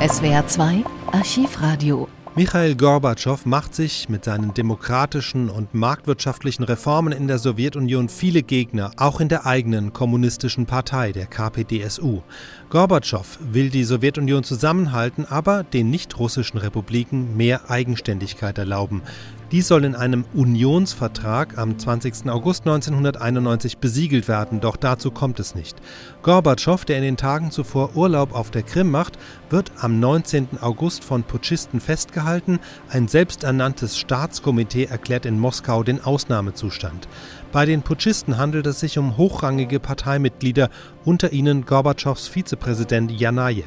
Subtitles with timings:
[0.00, 2.06] SWR 2 Archivradio
[2.36, 8.92] Michail Gorbatschow macht sich mit seinen demokratischen und marktwirtschaftlichen Reformen in der Sowjetunion viele Gegner,
[8.96, 12.22] auch in der eigenen kommunistischen Partei, der KPDSU.
[12.70, 19.02] Gorbatschow will die Sowjetunion zusammenhalten, aber den nicht-russischen Republiken mehr Eigenständigkeit erlauben.
[19.50, 22.28] Dies soll in einem Unionsvertrag am 20.
[22.28, 25.78] August 1991 besiegelt werden, doch dazu kommt es nicht.
[26.20, 30.58] Gorbatschow, der in den Tagen zuvor Urlaub auf der Krim macht, wird am 19.
[30.60, 32.58] August von Putschisten festgehalten.
[32.90, 37.08] Ein selbsternanntes Staatskomitee erklärt in Moskau den Ausnahmezustand.
[37.50, 40.68] Bei den Putschisten handelt es sich um hochrangige Parteimitglieder,
[41.06, 43.64] unter ihnen Gorbatschows Vizepräsident Janajew.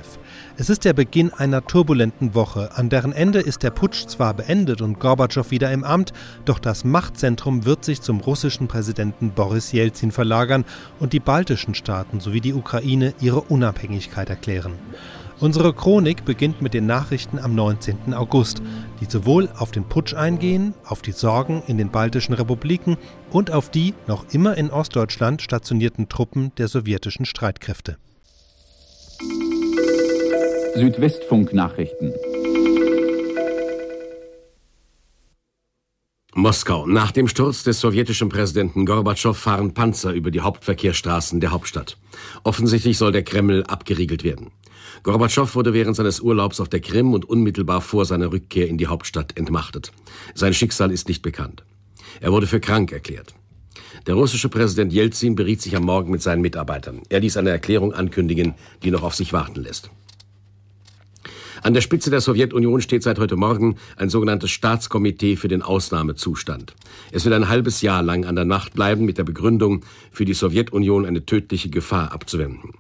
[0.58, 4.82] Es ist der Beginn einer turbulenten Woche, an deren Ende ist der Putsch zwar beendet
[4.82, 6.12] und Gorbatschow wieder im Amt,
[6.44, 10.66] doch das Machtzentrum wird sich zum russischen Präsidenten Boris Jelzin verlagern
[11.00, 14.74] und die baltischen Staaten sowie die Ukraine ihre Unabhängigkeit erklären.
[15.40, 18.14] Unsere Chronik beginnt mit den Nachrichten am 19.
[18.14, 18.62] August,
[19.00, 22.98] die sowohl auf den Putsch eingehen, auf die Sorgen in den baltischen Republiken
[23.32, 27.98] und auf die noch immer in Ostdeutschland stationierten Truppen der sowjetischen Streitkräfte.
[30.76, 32.14] Südwestfunk-Nachrichten.
[36.34, 36.88] Moskau.
[36.88, 41.98] Nach dem Sturz des sowjetischen Präsidenten Gorbatschow fahren Panzer über die Hauptverkehrsstraßen der Hauptstadt.
[42.44, 44.52] Offensichtlich soll der Kreml abgeriegelt werden.
[45.04, 48.88] Gorbatschow wurde während seines Urlaubs auf der Krim und unmittelbar vor seiner Rückkehr in die
[48.88, 49.92] Hauptstadt entmachtet.
[50.36, 51.66] Sein Schicksal ist nicht bekannt.
[52.22, 53.36] Er wurde für krank erklärt.
[54.08, 57.02] Der russische Präsident Jelzin beriet sich am Morgen mit seinen Mitarbeitern.
[57.10, 59.92] Er ließ eine Erklärung ankündigen, die noch auf sich warten lässt.
[61.64, 66.74] An der Spitze der Sowjetunion steht seit heute Morgen ein sogenanntes Staatskomitee für den Ausnahmezustand.
[67.12, 70.34] Es wird ein halbes Jahr lang an der Macht bleiben mit der Begründung, für die
[70.34, 72.72] Sowjetunion eine tödliche Gefahr abzuwenden.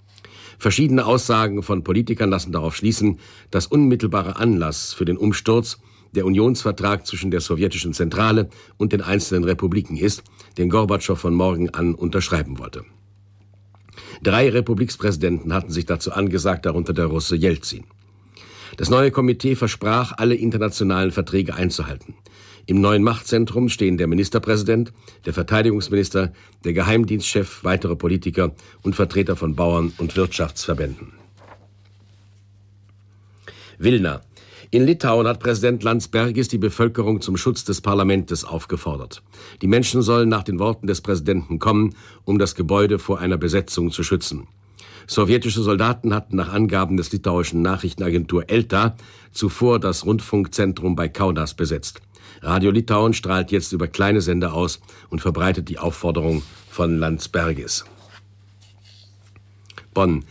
[0.58, 3.20] Verschiedene Aussagen von Politikern lassen darauf schließen,
[3.52, 5.80] dass unmittelbarer Anlass für den Umsturz
[6.16, 10.24] der Unionsvertrag zwischen der sowjetischen Zentrale und den einzelnen Republiken ist,
[10.58, 12.84] den Gorbatschow von morgen an unterschreiben wollte.
[14.24, 17.86] Drei Republikspräsidenten hatten sich dazu angesagt, darunter der Russe Jelzin.
[18.81, 22.16] Das neue Komitee versprach, alle internationalen Verträge einzuhalten.
[22.66, 24.92] Im neuen Machtzentrum stehen der Ministerpräsident,
[25.28, 26.34] der Verteidigungsminister,
[26.64, 31.14] der Geheimdienstchef, weitere Politiker und Vertreter von Bauern und Wirtschaftsverbänden.
[33.78, 34.22] Wilna.
[34.72, 39.22] In Litauen hat Präsident Landsbergis die Bevölkerung zum Schutz des Parlaments aufgefordert.
[39.62, 41.94] Die Menschen sollen nach den Worten des Präsidenten kommen,
[42.25, 44.47] um das Gebäude vor einer Besetzung zu schützen.
[45.11, 48.95] Sowjetische Soldaten hatten nach Angaben des litauischen Nachrichtenagentur ELTA
[49.33, 52.01] zuvor das Rundfunkzentrum bei Kaunas besetzt.
[52.41, 54.79] Radio Litauen strahlt jetzt über kleine Sender aus
[55.09, 57.83] und verbreitet die Aufforderung von Landsbergis.
[59.94, 60.23] Bonn.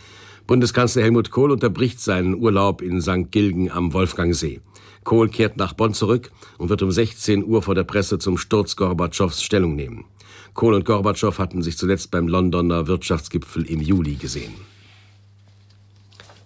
[0.47, 3.31] Bundeskanzler Helmut Kohl unterbricht seinen Urlaub in St.
[3.31, 4.63] Gilgen am Wolfgangsee.
[5.05, 8.77] Kohl kehrt nach Bonn zurück und wird um 16 Uhr vor der Presse zum Sturz
[8.77, 10.07] Gorbatschows Stellung nehmen.
[10.55, 14.70] Kohl und Gorbatschow hatten sich zuletzt beim Londoner Wirtschaftsgipfel im Juli gesehen.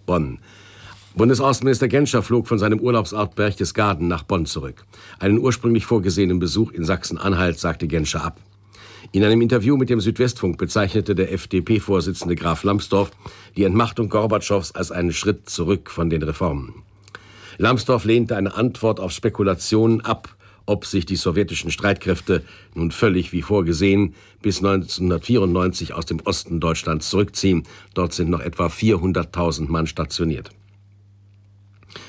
[0.07, 0.39] Bonn.
[1.17, 4.85] Bundesaußenminister Genscher flog von seinem Urlaubsort Berchtesgaden nach Bonn zurück.
[5.21, 8.41] Einen ursprünglich vorgesehenen Besuch in Sachsen-Anhalt sagte Genscher ab.
[9.13, 13.13] In einem Interview mit dem Südwestfunk bezeichnete der FDP-Vorsitzende Graf Lambsdorff
[13.57, 16.83] die Entmachtung Gorbatschows als einen Schritt zurück von den Reformen.
[17.59, 20.35] Lambsdorff lehnte eine Antwort auf Spekulationen ab,
[20.67, 22.43] ob sich die sowjetischen Streitkräfte
[22.75, 27.65] nun völlig wie vorgesehen bis 1994 aus dem Osten Deutschlands zurückziehen.
[27.95, 30.51] Dort sind noch etwa 400.000 Mann stationiert.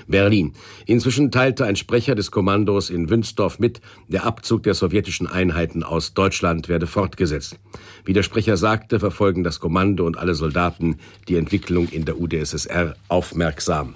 [0.08, 0.54] Berlin.
[0.86, 6.14] Inzwischen teilte ein Sprecher des Kommandos in Wünsdorf mit, der Abzug der sowjetischen Einheiten aus
[6.14, 7.60] Deutschland werde fortgesetzt.
[8.04, 12.96] Wie der Sprecher sagte, verfolgen das Kommando und alle Soldaten die Entwicklung in der UdSSR
[13.08, 13.96] aufmerksam.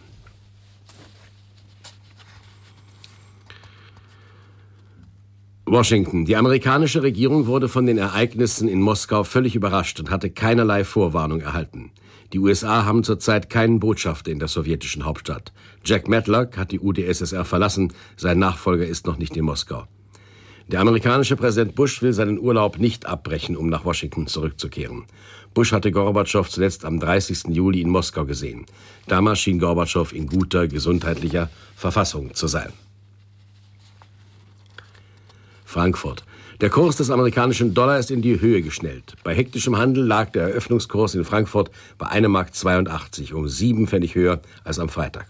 [5.72, 6.26] Washington.
[6.26, 11.42] Die amerikanische Regierung wurde von den Ereignissen in Moskau völlig überrascht und hatte keinerlei Vorwarnung
[11.42, 11.92] erhalten.
[12.34, 15.52] Die USA haben zurzeit keinen Botschafter in der sowjetischen Hauptstadt.
[15.86, 19.86] Jack Matlock hat die UdSSR verlassen, sein Nachfolger ist noch nicht in Moskau.
[20.68, 25.06] Der amerikanische Präsident Bush will seinen Urlaub nicht abbrechen, um nach Washington zurückzukehren.
[25.56, 27.56] Bush hatte Gorbatschow zuletzt am 30.
[27.56, 28.66] Juli in Moskau gesehen.
[29.08, 32.72] Damals schien Gorbatschow in guter gesundheitlicher Verfassung zu sein.
[35.70, 36.24] Frankfurt.
[36.62, 39.14] Der Kurs des amerikanischen Dollar ist in die Höhe geschnellt.
[39.24, 41.70] Bei hektischem Handel lag der Eröffnungskurs in Frankfurt
[42.00, 45.28] bei 1,82 Mark, um sieben Pfennig höher als am Freitag.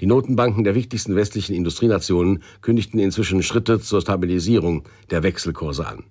[0.00, 6.04] Die Notenbanken der wichtigsten westlichen Industrienationen kündigten inzwischen Schritte zur Stabilisierung der Wechselkurse an.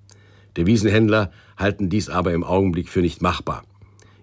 [0.57, 3.63] Devisenhändler halten dies aber im Augenblick für nicht machbar.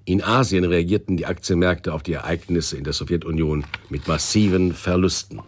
[0.05, 5.41] In Asien reagierten die Aktienmärkte auf die Ereignisse in der Sowjetunion mit massiven Verlusten.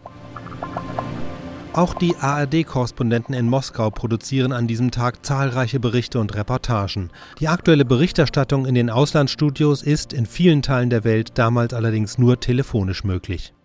[1.73, 7.09] Auch die ARD-Korrespondenten in Moskau produzieren an diesem Tag zahlreiche Berichte und Reportagen.
[7.39, 12.39] Die aktuelle Berichterstattung in den Auslandsstudios ist in vielen Teilen der Welt damals allerdings nur
[12.39, 13.55] telefonisch möglich.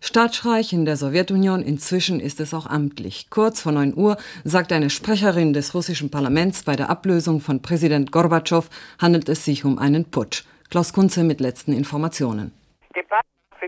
[0.00, 3.28] Staatsstreich in der Sowjetunion, inzwischen ist es auch amtlich.
[3.28, 8.12] Kurz vor 9 Uhr sagt eine Sprecherin des russischen Parlaments, bei der Ablösung von Präsident
[8.12, 8.66] Gorbatschow
[8.98, 10.44] handelt es sich um einen Putsch.
[10.70, 12.52] Klaus Kunze mit letzten Informationen.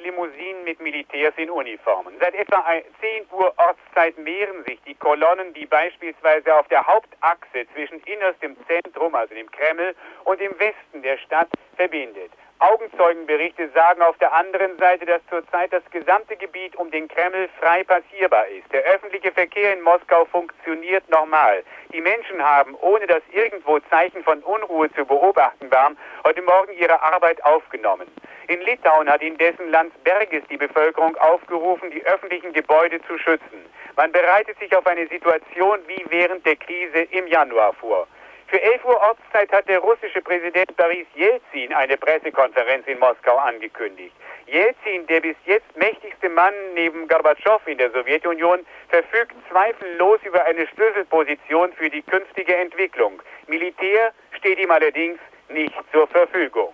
[0.09, 2.15] Limousinen mit Militärs in Uniformen.
[2.19, 2.65] Seit etwa
[3.01, 9.15] 10 Uhr Ortszeit mehren sich die Kolonnen, die beispielsweise auf der Hauptachse zwischen innerstem Zentrum,
[9.15, 9.95] also dem Kreml,
[10.25, 12.33] und dem Westen der Stadt verbindet.
[12.61, 17.85] Augenzeugenberichte sagen auf der anderen Seite, dass zurzeit das gesamte Gebiet um den Kreml frei
[17.85, 18.73] passierbar ist.
[18.73, 21.63] Der öffentliche Verkehr in Moskau funktioniert normal.
[21.93, 27.01] Die Menschen haben, ohne dass irgendwo Zeichen von Unruhe zu beobachten waren, heute Morgen ihre
[27.01, 28.09] Arbeit aufgenommen.
[28.49, 33.61] In Litauen hat indessen Landsbergis die Bevölkerung aufgerufen, die öffentlichen Gebäude zu schützen.
[33.95, 38.09] Man bereitet sich auf eine Situation wie während der Krise im Januar vor.
[38.47, 44.17] Für 11 Uhr Ortszeit hat der russische Präsident Boris Jelzin eine Pressekonferenz in Moskau angekündigt.
[44.47, 50.67] Jelzin, der bis jetzt mächtigste Mann neben Gorbatschow in der Sowjetunion, verfügt zweifellos über eine
[50.69, 53.21] Schlüsselposition für die künftige Entwicklung.
[53.47, 55.19] Militär steht ihm allerdings
[55.51, 56.73] nicht zur Verfügung.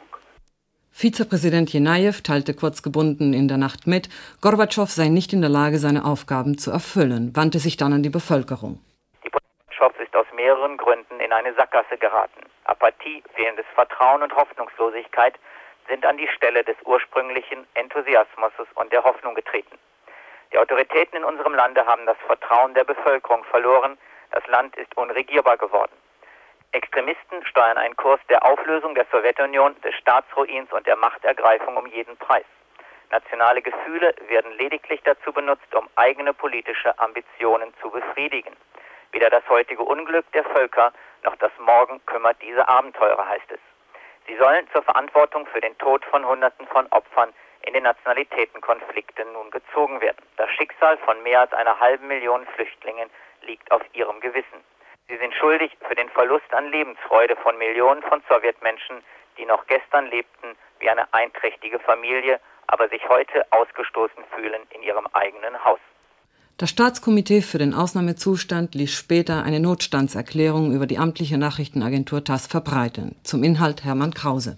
[0.96, 4.08] Vizepräsident Jenajew teilte kurzgebunden in der Nacht mit,
[4.41, 8.11] Gorbatschow sei nicht in der Lage, seine Aufgaben zu erfüllen, wandte sich dann an die
[8.11, 8.79] Bevölkerung
[10.44, 12.43] mehreren Gründen in eine Sackgasse geraten.
[12.64, 15.35] Apathie, fehlendes Vertrauen und Hoffnungslosigkeit
[15.88, 19.79] sind an die Stelle des ursprünglichen Enthusiasmus und der Hoffnung getreten.
[20.52, 23.96] Die Autoritäten in unserem Lande haben das Vertrauen der Bevölkerung verloren.
[24.32, 25.93] Das Land ist unregierbar geworden.
[26.75, 32.17] Extremisten steuern einen Kurs der Auflösung der Sowjetunion, des Staatsruins und der Machtergreifung um jeden
[32.17, 32.44] Preis.
[33.12, 38.56] Nationale Gefühle werden lediglich dazu benutzt, um eigene politische Ambitionen zu befriedigen.
[39.12, 40.93] Weder das heutige Unglück der Völker
[41.23, 43.61] noch das Morgen kümmert diese Abenteurer, heißt es.
[44.27, 47.32] Sie sollen zur Verantwortung für den Tod von Hunderten von Opfern
[47.62, 50.27] in den Nationalitätenkonflikten nun gezogen werden.
[50.38, 53.11] Das Schicksal von mehr als einer halben Million Flüchtlingen
[53.43, 54.74] liegt auf ihrem Gewissen.
[55.09, 59.03] Sie sind schuldig für den Verlust an Lebensfreude von Millionen von Sowjetmenschen,
[59.37, 65.06] die noch gestern lebten wie eine einträchtige Familie, aber sich heute ausgestoßen fühlen in ihrem
[65.12, 65.81] eigenen Haus.
[66.56, 73.17] Das Staatskomitee für den Ausnahmezustand ließ später eine Notstandserklärung über die amtliche Nachrichtenagentur TASS verbreiten.
[73.25, 74.56] Zum Inhalt Hermann Krause.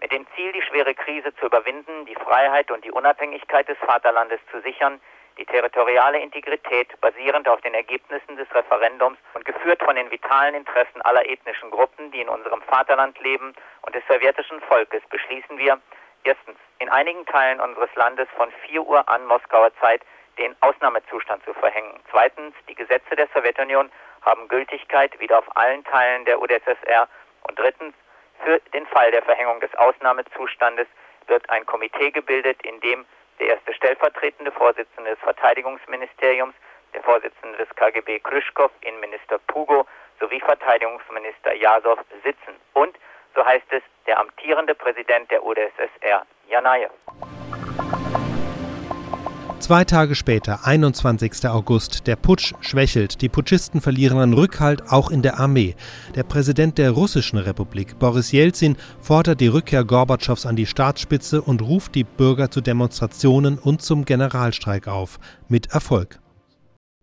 [0.00, 4.38] Mit dem Ziel, die schwere Krise zu überwinden, die Freiheit und die Unabhängigkeit des Vaterlandes
[4.52, 5.00] zu sichern,
[5.40, 11.00] die territoriale Integrität basierend auf den Ergebnissen des Referendums und geführt von den vitalen Interessen
[11.00, 15.80] aller ethnischen Gruppen, die in unserem Vaterland leben und des sowjetischen Volkes, beschließen wir,
[16.24, 20.02] erstens, in einigen Teilen unseres Landes von 4 Uhr an Moskauer Zeit
[20.38, 21.98] den Ausnahmezustand zu verhängen.
[22.10, 23.90] Zweitens, die Gesetze der Sowjetunion
[24.20, 27.08] haben Gültigkeit wieder auf allen Teilen der UdSSR.
[27.48, 27.94] Und drittens,
[28.44, 30.86] für den Fall der Verhängung des Ausnahmezustandes
[31.28, 33.06] wird ein Komitee gebildet, in dem
[33.40, 36.54] der erste stellvertretende Vorsitzende des Verteidigungsministeriums,
[36.94, 39.86] der Vorsitzende des KGB Kryschkow, Innenminister Pugo
[40.20, 42.54] sowie Verteidigungsminister Jasow sitzen.
[42.74, 42.96] Und,
[43.34, 46.90] so heißt es, der amtierende Präsident der UdSSR, Janajew.
[49.70, 51.46] Zwei Tage später, 21.
[51.48, 55.76] August, der Putsch schwächelt, die Putschisten verlieren an Rückhalt auch in der Armee.
[56.16, 61.62] Der Präsident der russischen Republik, Boris Jelzin, fordert die Rückkehr Gorbatschows an die Staatsspitze und
[61.62, 65.20] ruft die Bürger zu Demonstrationen und zum Generalstreik auf.
[65.46, 66.18] Mit Erfolg.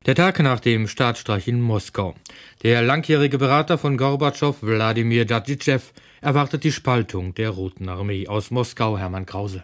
[0.06, 2.15] Der Tag nach dem Staatsstreich in Moskau.
[2.63, 5.80] Der langjährige Berater von Gorbatschow, Wladimir Dadjitschew,
[6.20, 9.63] erwartet die Spaltung der Roten Armee aus Moskau, Hermann Krause.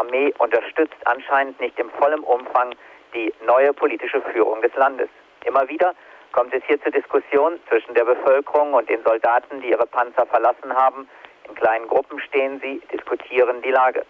[0.00, 2.74] Armee unterstützt anscheinend nicht im vollen Umfang
[3.14, 5.08] die neue politische Führung des Landes.
[5.44, 5.94] Immer wieder
[6.32, 10.74] kommt es hier zur Diskussion zwischen der Bevölkerung und den Soldaten, die ihre Panzer verlassen
[10.74, 11.08] haben.
[11.48, 14.06] In kleinen Gruppen stehen sie, diskutieren die Lage.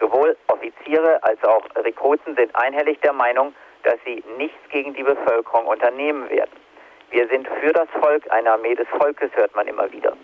[0.00, 5.66] Sowohl Offiziere als auch Rekruten sind einhellig der Meinung, dass sie nichts gegen die Bevölkerung
[5.66, 6.52] unternehmen werden.
[7.10, 10.16] Wir sind für das Volk, eine Armee des Volkes, hört man immer wieder.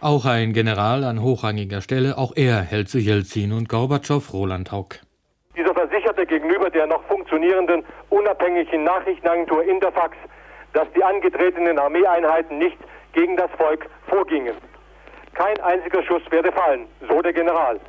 [0.00, 5.00] Auch ein General an hochrangiger Stelle, auch er hält zu Jelzin und Gorbatschow Roland Haug.
[5.56, 10.16] Dieser versicherte gegenüber der noch funktionierenden unabhängigen Nachrichtenagentur Interfax,
[10.72, 12.76] dass die angetretenen Armeeeinheiten nicht
[13.12, 14.56] gegen das Volk vorgingen.
[15.34, 17.80] Kein einziger Schuss werde fallen, so der General.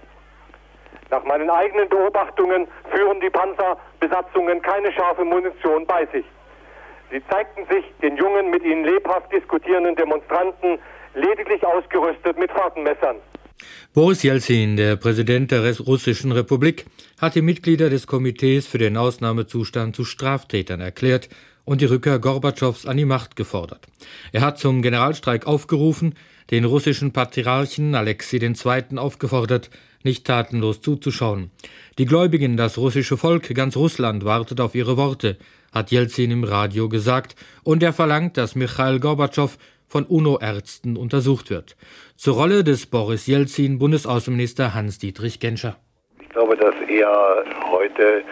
[1.11, 6.25] Nach meinen eigenen Beobachtungen führen die Panzerbesatzungen keine scharfe Munition bei sich.
[7.11, 10.79] Sie zeigten sich den jungen, mit ihnen lebhaft diskutierenden Demonstranten
[11.15, 13.17] lediglich ausgerüstet mit Fahrtenmessern.
[13.93, 16.85] Boris Jelzin, der Präsident der Russischen Republik,
[17.19, 21.29] hat die Mitglieder des Komitees für den Ausnahmezustand zu Straftätern erklärt
[21.63, 23.85] und die Rückkehr Gorbatschows an die Macht gefordert.
[24.31, 26.15] Er hat zum Generalstreik aufgerufen,
[26.51, 28.97] den russischen Patriarchen Alexei II.
[28.97, 29.69] aufgefordert,
[30.03, 31.49] nicht tatenlos zuzuschauen.
[31.97, 35.37] Die Gläubigen, das russische Volk, ganz Russland wartet auf ihre Worte,
[35.73, 39.57] hat Jelzin im Radio gesagt, und er verlangt, dass Michail Gorbatschow
[39.87, 41.75] von UNO-Ärzten untersucht wird.
[42.15, 45.77] Zur Rolle des Boris Jelzin Bundesaußenminister Hans-Dietrich Genscher.
[46.19, 48.23] Ich glaube, dass er heute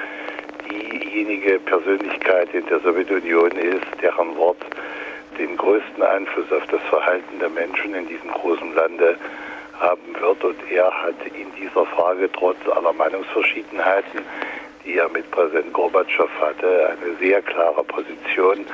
[0.69, 4.57] diejenige Persönlichkeit in der Sowjetunion ist, deren Wort
[5.37, 9.17] den größten Einfluss auf das Verhalten der Menschen in diesem großen Lande
[9.79, 10.43] haben wird.
[10.43, 14.21] Und er hat in dieser Frage trotz aller Meinungsverschiedenheiten,
[14.85, 18.65] die er mit Präsident Gorbatschow hatte, eine sehr klare Position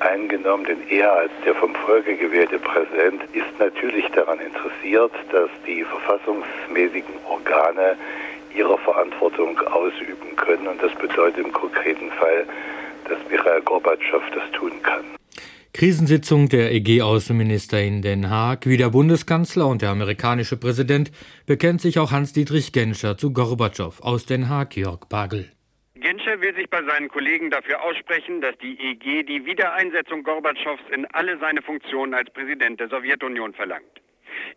[0.00, 5.84] eingenommen, denn er als der vom Volke gewählte Präsident ist natürlich daran interessiert, dass die
[5.84, 7.96] verfassungsmäßigen Organe
[8.54, 10.66] ihre Verantwortung ausüben können.
[10.66, 12.46] Und das bedeutet im konkreten Fall,
[13.08, 15.04] dass Michael Gorbatschow das tun kann.
[15.72, 18.66] Krisensitzung der EG-Außenminister in Den Haag.
[18.66, 21.12] Wie der Bundeskanzler und der amerikanische Präsident
[21.46, 24.00] bekennt sich auch Hans-Dietrich Genscher zu Gorbatschow.
[24.02, 25.50] Aus Den Haag, Jörg Bagel.
[26.00, 31.04] Genscher will sich bei seinen Kollegen dafür aussprechen, dass die EG die Wiedereinsetzung Gorbatschows in
[31.06, 34.00] alle seine Funktionen als Präsident der Sowjetunion verlangt.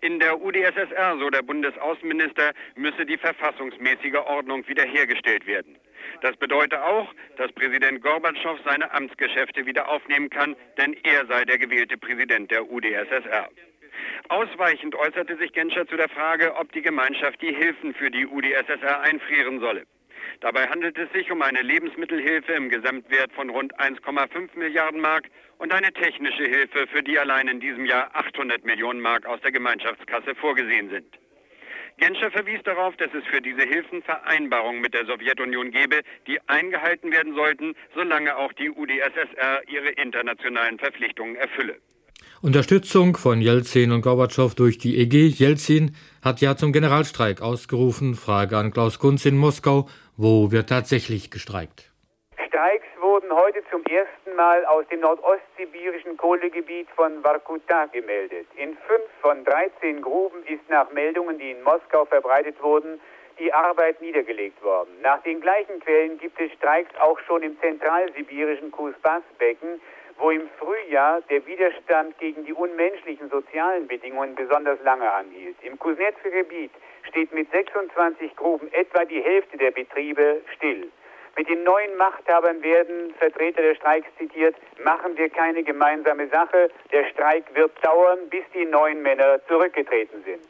[0.02, 5.78] In der UdSSR, so der Bundesaußenminister, müsse die verfassungsmäßige Ordnung wiederhergestellt werden.
[6.22, 11.58] Das bedeutet auch, dass Präsident Gorbatschow seine Amtsgeschäfte wieder aufnehmen kann, denn er sei der
[11.58, 13.50] gewählte Präsident der UdSSR.
[14.30, 19.02] Ausweichend äußerte sich Genscher zu der Frage, ob die Gemeinschaft die Hilfen für die UdSSR
[19.02, 19.84] einfrieren solle.
[20.40, 25.74] Dabei handelt es sich um eine Lebensmittelhilfe im Gesamtwert von rund 1,5 Milliarden Mark und
[25.74, 30.36] eine technische Hilfe, für die allein in diesem Jahr 800 Millionen Mark aus der Gemeinschaftskasse
[30.36, 31.18] vorgesehen sind.
[31.98, 37.12] Genscher verwies darauf, dass es für diese Hilfen Vereinbarungen mit der Sowjetunion gebe, die eingehalten
[37.12, 41.78] werden sollten, solange auch die UdSSR ihre internationalen Verpflichtungen erfülle.
[42.44, 45.28] Unterstützung von Jelzin und Gorbatschow durch die EG.
[45.28, 48.16] Jelzin hat ja zum Generalstreik ausgerufen.
[48.16, 49.88] Frage an Klaus Kunz in Moskau.
[50.18, 51.90] Wo wird tatsächlich gestreikt?
[52.46, 58.48] Streiks wurden heute zum ersten Mal aus dem nordostsibirischen Kohlegebiet von Vorkuta gemeldet.
[58.58, 63.00] In fünf von 13 Gruben ist nach Meldungen, die in Moskau verbreitet wurden,
[63.40, 64.92] die Arbeit niedergelegt worden.
[65.02, 69.80] Nach den gleichen Quellen gibt es Streiks auch schon im zentralsibirischen Kusbas-Becken,
[70.18, 75.56] wo im Frühjahr der Widerstand gegen die unmenschlichen sozialen Bedingungen besonders lange anhielt.
[75.62, 76.72] Im Kuznetzer Gebiet
[77.10, 80.90] steht mit 26 Gruben etwa die Hälfte der Betriebe still.
[81.36, 87.06] Mit den neuen Machthabern werden Vertreter der Streiks zitiert, machen wir keine gemeinsame Sache, der
[87.10, 90.44] Streik wird dauern, bis die neuen Männer zurückgetreten sind.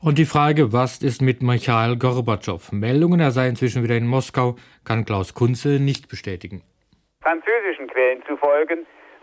[0.00, 2.70] Und die Frage, was ist mit Michail Gorbatschow?
[2.70, 6.62] Meldungen, er sei inzwischen wieder in Moskau, kann Klaus Kunze nicht bestätigen.
[7.22, 8.78] Französischen Quellen zufolge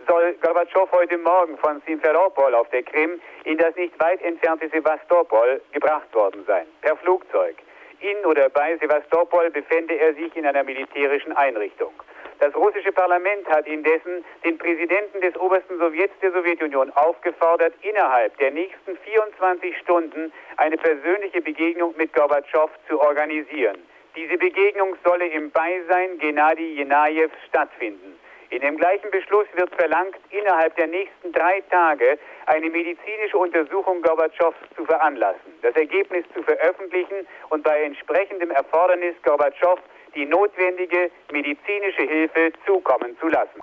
[0.07, 5.61] soll Gorbatschow heute Morgen von Simferopol auf der Krim in das nicht weit entfernte Sevastopol
[5.73, 7.55] gebracht worden sein, per Flugzeug.
[7.99, 11.91] In oder bei Sevastopol befände er sich in einer militärischen Einrichtung.
[12.39, 18.51] Das russische Parlament hat indessen den Präsidenten des obersten Sowjets der Sowjetunion aufgefordert, innerhalb der
[18.51, 23.77] nächsten 24 Stunden eine persönliche Begegnung mit Gorbatschow zu organisieren.
[24.15, 28.17] Diese Begegnung solle im Beisein Gennady Jenajews stattfinden.
[28.49, 34.55] In dem gleichen Beschluss wird verlangt, innerhalb der nächsten drei Tage eine medizinische Untersuchung Gorbatschows
[34.75, 39.79] zu veranlassen, das Ergebnis zu veröffentlichen und bei entsprechendem Erfordernis Gorbatschow
[40.15, 43.61] die notwendige medizinische Hilfe zukommen zu lassen.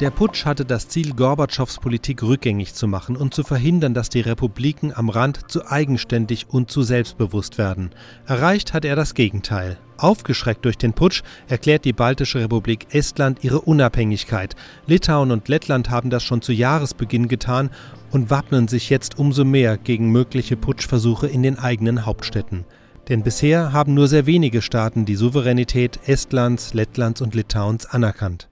[0.00, 4.20] Der Putsch hatte das Ziel, Gorbatschows Politik rückgängig zu machen und zu verhindern, dass die
[4.20, 7.94] Republiken am Rand zu eigenständig und zu selbstbewusst werden.
[8.26, 9.78] Erreicht hat er das Gegenteil.
[9.98, 14.56] Aufgeschreckt durch den Putsch erklärt die Baltische Republik Estland ihre Unabhängigkeit.
[14.86, 17.70] Litauen und Lettland haben das schon zu Jahresbeginn getan
[18.10, 22.64] und wappnen sich jetzt umso mehr gegen mögliche Putschversuche in den eigenen Hauptstädten.
[23.08, 28.48] Denn bisher haben nur sehr wenige Staaten die Souveränität Estlands, Lettlands und Litauens anerkannt.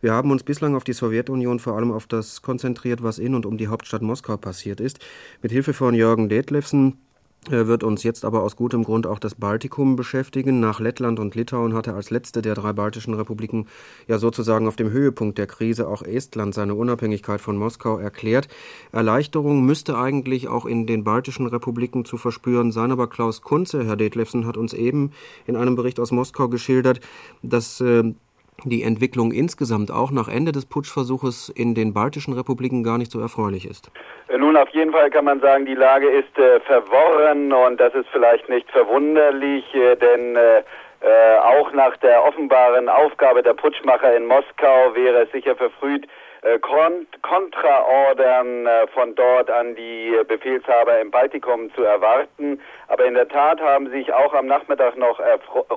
[0.00, 3.46] Wir haben uns bislang auf die Sowjetunion vor allem auf das konzentriert, was in und
[3.46, 5.00] um die Hauptstadt Moskau passiert ist.
[5.42, 6.98] Mit Hilfe von Jürgen Detlefsen
[7.50, 10.60] wird uns jetzt aber aus gutem Grund auch das Baltikum beschäftigen.
[10.60, 13.66] Nach Lettland und Litauen hatte als letzte der drei baltischen Republiken
[14.08, 18.48] ja sozusagen auf dem Höhepunkt der Krise auch Estland seine Unabhängigkeit von Moskau erklärt.
[18.92, 23.96] Erleichterung müsste eigentlich auch in den baltischen Republiken zu verspüren sein, aber Klaus Kunze, Herr
[23.96, 25.12] Detlefsen, hat uns eben
[25.46, 27.00] in einem Bericht aus Moskau geschildert,
[27.42, 28.14] dass äh,
[28.64, 33.20] die Entwicklung insgesamt auch nach Ende des Putschversuches in den baltischen Republiken gar nicht so
[33.20, 33.90] erfreulich ist?
[34.28, 37.94] Äh, nun, auf jeden Fall kann man sagen, die Lage ist äh, verworren und das
[37.94, 40.62] ist vielleicht nicht verwunderlich, äh, denn äh,
[41.00, 46.08] äh auch nach der offenbaren Aufgabe der Putschmacher in Moskau wäre es sicher verfrüht,
[46.42, 52.60] äh, Kontraordern von dort an die Befehlshaber im Baltikum zu erwarten.
[52.88, 55.20] Aber in der Tat haben sich auch am Nachmittag noch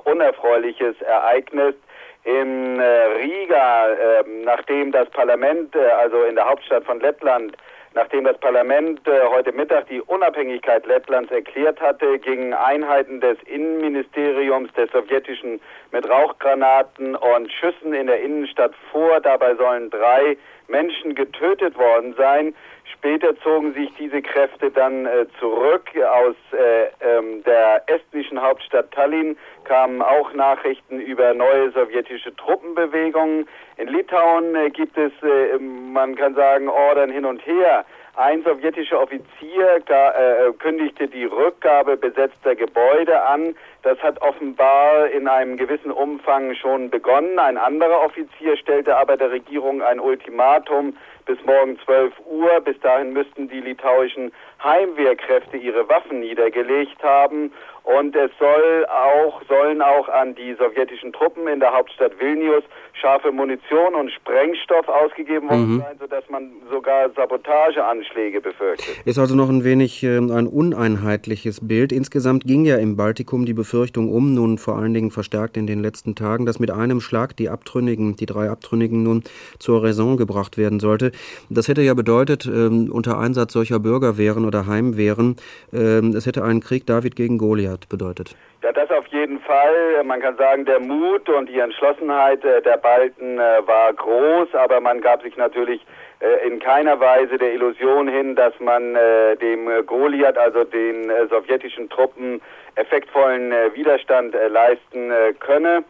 [0.04, 1.76] Unerfreuliches ereignet
[2.24, 7.56] in äh, Riga, äh, nachdem das Parlament, äh, also in der Hauptstadt von Lettland,
[7.94, 14.72] nachdem das Parlament äh, heute Mittag die Unabhängigkeit Lettlands erklärt hatte, gingen Einheiten des Innenministeriums
[14.74, 15.60] des sowjetischen
[15.92, 19.20] mit Rauchgranaten und Schüssen in der Innenstadt vor.
[19.20, 20.36] Dabei sollen drei
[20.68, 22.54] Menschen getötet worden sein.
[22.92, 25.90] Später zogen sich diese Kräfte dann äh, zurück.
[25.96, 33.48] Aus äh, ähm, der estnischen Hauptstadt Tallinn kamen auch Nachrichten über neue sowjetische Truppenbewegungen.
[33.76, 37.84] In Litauen äh, gibt es, äh, man kann sagen, Ordern hin und her.
[38.16, 43.54] Ein sowjetischer Offizier äh, kündigte die Rückgabe besetzter Gebäude an.
[43.82, 47.38] Das hat offenbar in einem gewissen Umfang schon begonnen.
[47.38, 50.96] Ein anderer Offizier stellte aber der Regierung ein Ultimatum
[51.30, 52.60] bis morgen 12 Uhr.
[52.60, 54.32] Bis dahin müssten die litauischen
[54.64, 57.52] Heimwehrkräfte ihre Waffen niedergelegt haben.
[57.84, 62.64] Und es soll auch, sollen auch an die sowjetischen Truppen in der Hauptstadt Vilnius
[63.00, 65.78] scharfe Munition und Sprengstoff ausgegeben worden mhm.
[65.80, 69.00] sein, sodass man sogar Sabotageanschläge befürchtet.
[69.04, 71.92] Ist also noch ein wenig äh, ein uneinheitliches Bild.
[71.92, 75.80] Insgesamt ging ja im Baltikum die Befürchtung um, nun vor allen Dingen verstärkt in den
[75.80, 79.24] letzten Tagen, dass mit einem Schlag die Abtrünnigen, die drei Abtrünnigen nun
[79.58, 81.12] zur Raison gebracht werden sollte.
[81.48, 85.36] Das hätte ja bedeutet, äh, unter Einsatz solcher Bürgerwehren oder Heimwehren,
[85.72, 88.36] äh, es hätte einen Krieg David gegen Goliath bedeutet?
[88.62, 90.04] Ja, das auf jeden Fall.
[90.04, 94.80] Man kann sagen, der Mut und die Entschlossenheit äh, der Balten äh, war groß, aber
[94.80, 95.84] man gab sich natürlich
[96.20, 98.96] äh, in keiner Weise der Illusion hin, dass man
[99.40, 102.40] dem Goliath, also den sowjetischen Truppen,
[102.76, 105.84] effektvollen Widerstand leisten könne.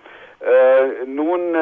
[1.07, 1.57] Nun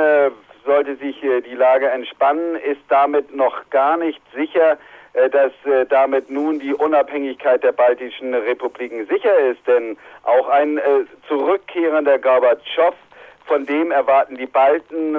[0.65, 4.78] sollte sich die Lage entspannen, ist damit noch gar nicht sicher,
[5.19, 9.67] äh, dass äh, damit nun die Unabhängigkeit der baltischen Republiken sicher ist.
[9.67, 10.82] Denn auch ein äh,
[11.26, 12.95] zurückkehrender Gorbatschow,
[13.49, 15.13] von dem erwarten die Balten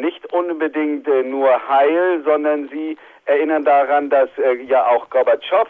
[0.00, 4.28] nicht unbedingt nur Heil, sondern sie erinnern daran, dass
[4.66, 5.66] ja auch Gorbatschow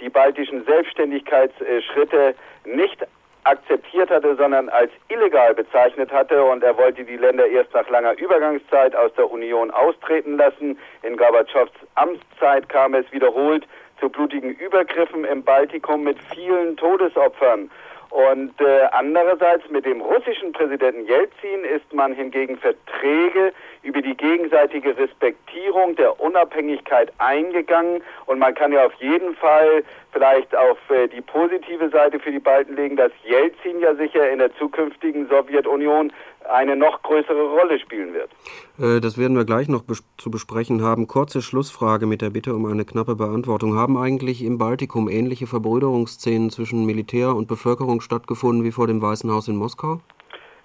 [0.00, 2.34] die baltischen Selbstständigkeitsschritte
[2.64, 3.04] nicht
[3.44, 8.16] akzeptiert hatte, sondern als illegal bezeichnet hatte und er wollte die Länder erst nach langer
[8.18, 10.78] Übergangszeit aus der Union austreten lassen.
[11.02, 13.66] In Gorbatschows Amtszeit kam es wiederholt
[13.98, 17.70] zu blutigen Übergriffen im Baltikum mit vielen Todesopfern.
[18.10, 23.52] Und äh, andererseits mit dem russischen Präsidenten Jelzin ist man hingegen Verträge
[23.84, 28.02] über die gegenseitige Respektierung der Unabhängigkeit eingegangen.
[28.26, 32.40] Und man kann ja auf jeden Fall vielleicht auf äh, die positive Seite für die
[32.40, 36.12] Balten legen, dass Jelzin ja sicher in der zukünftigen Sowjetunion
[36.48, 38.30] eine noch größere Rolle spielen wird.
[38.78, 41.06] Äh, das werden wir gleich noch bes zu besprechen haben.
[41.06, 43.76] Kurze Schlussfrage mit der Bitte um eine knappe Beantwortung.
[43.76, 49.30] Haben eigentlich im Baltikum ähnliche Verbrüderungsszenen zwischen Militär und Bevölkerung stattgefunden wie vor dem Weißen
[49.30, 50.00] Haus in Moskau?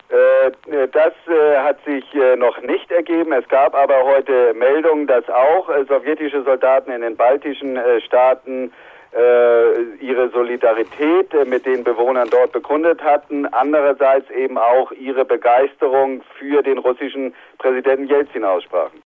[0.10, 2.04] Äh, das äh, hat sich
[2.38, 3.32] noch nicht ergeben.
[3.34, 8.72] Es gab aber heute Meldungen, dass auch sowjetische Soldaten in den baltischen Staaten
[9.16, 16.62] ihre Solidarität äh, mit den Bewohnern dort bekundet hatten, andererseits eben auch ihre Begeisterung für
[16.62, 19.02] den russischen Präsidenten Jelzin aussprachen.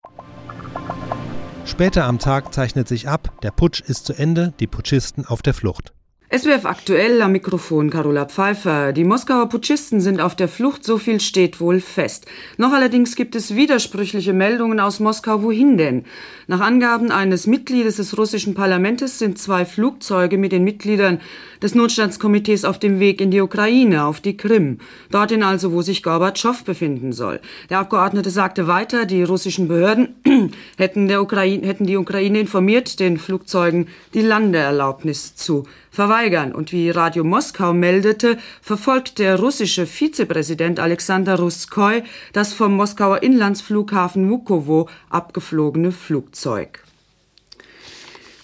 [1.65, 5.53] Später am Tag zeichnet sich ab, der Putsch ist zu Ende, die Putschisten auf der
[5.53, 5.91] Flucht.
[6.29, 8.91] SWF aktuell am Mikrofon Carola Pfeiffer.
[8.91, 12.25] Die Moskauer Putschisten sind auf der Flucht, so viel steht wohl fest.
[12.57, 15.41] Noch allerdings gibt es widersprüchliche Meldungen aus Moskau.
[15.41, 16.03] Wohin denn?
[16.47, 21.21] Nach Angaben eines Mitgliedes des russischen Parlaments sind zwei Flugzeuge mit den Mitgliedern
[21.61, 24.79] des Notstandskomitees auf dem Weg in die Ukraine, auf die Krim.
[25.11, 27.39] Dorthin also, wo sich Gorbatschow befinden soll.
[27.69, 30.15] Der Abgeordnete sagte weiter, die russischen Behörden
[30.77, 35.63] hätten, der Ukraine, hätten die Ukraine informiert, den Flugzeugen die Landeerlaubnis zu
[35.97, 36.53] verweigern.
[36.53, 44.23] Und wie Radio Moskau meldete, verfolgt der russische Vizepräsident Alexander Ruskoi das vom Moskauer Inlandsflughafen
[44.29, 46.86] Mukowo abgeflogene Flugzeug.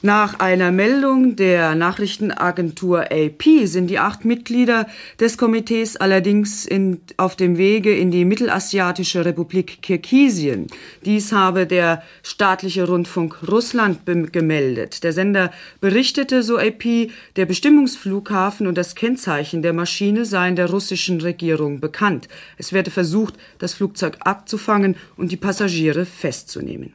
[0.06, 4.86] Nach einer Meldung der Nachrichtenagentur AP sind die acht Mitglieder
[5.18, 10.68] des Komitees allerdings in, auf dem Wege in die mittelasiatische Republik Kirgisien.
[11.06, 15.06] Dies habe der staatliche Rundfunk Russland gemeldet.
[15.06, 21.22] Der Sender berichtete, so AP, der Bestimmungsflughafen und das Kennzeichen der Maschine seien der russischen
[21.22, 22.28] Regierung bekannt.
[22.58, 26.92] Es werde versucht, das Flugzeug abzufangen und die Passagiere festzunehmen.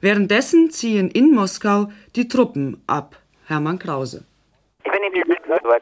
[0.00, 3.16] Währenddessen ziehen in Moskau die Truppen ab.
[3.46, 4.24] Hermann Krause.
[4.84, 5.22] Ich bin in die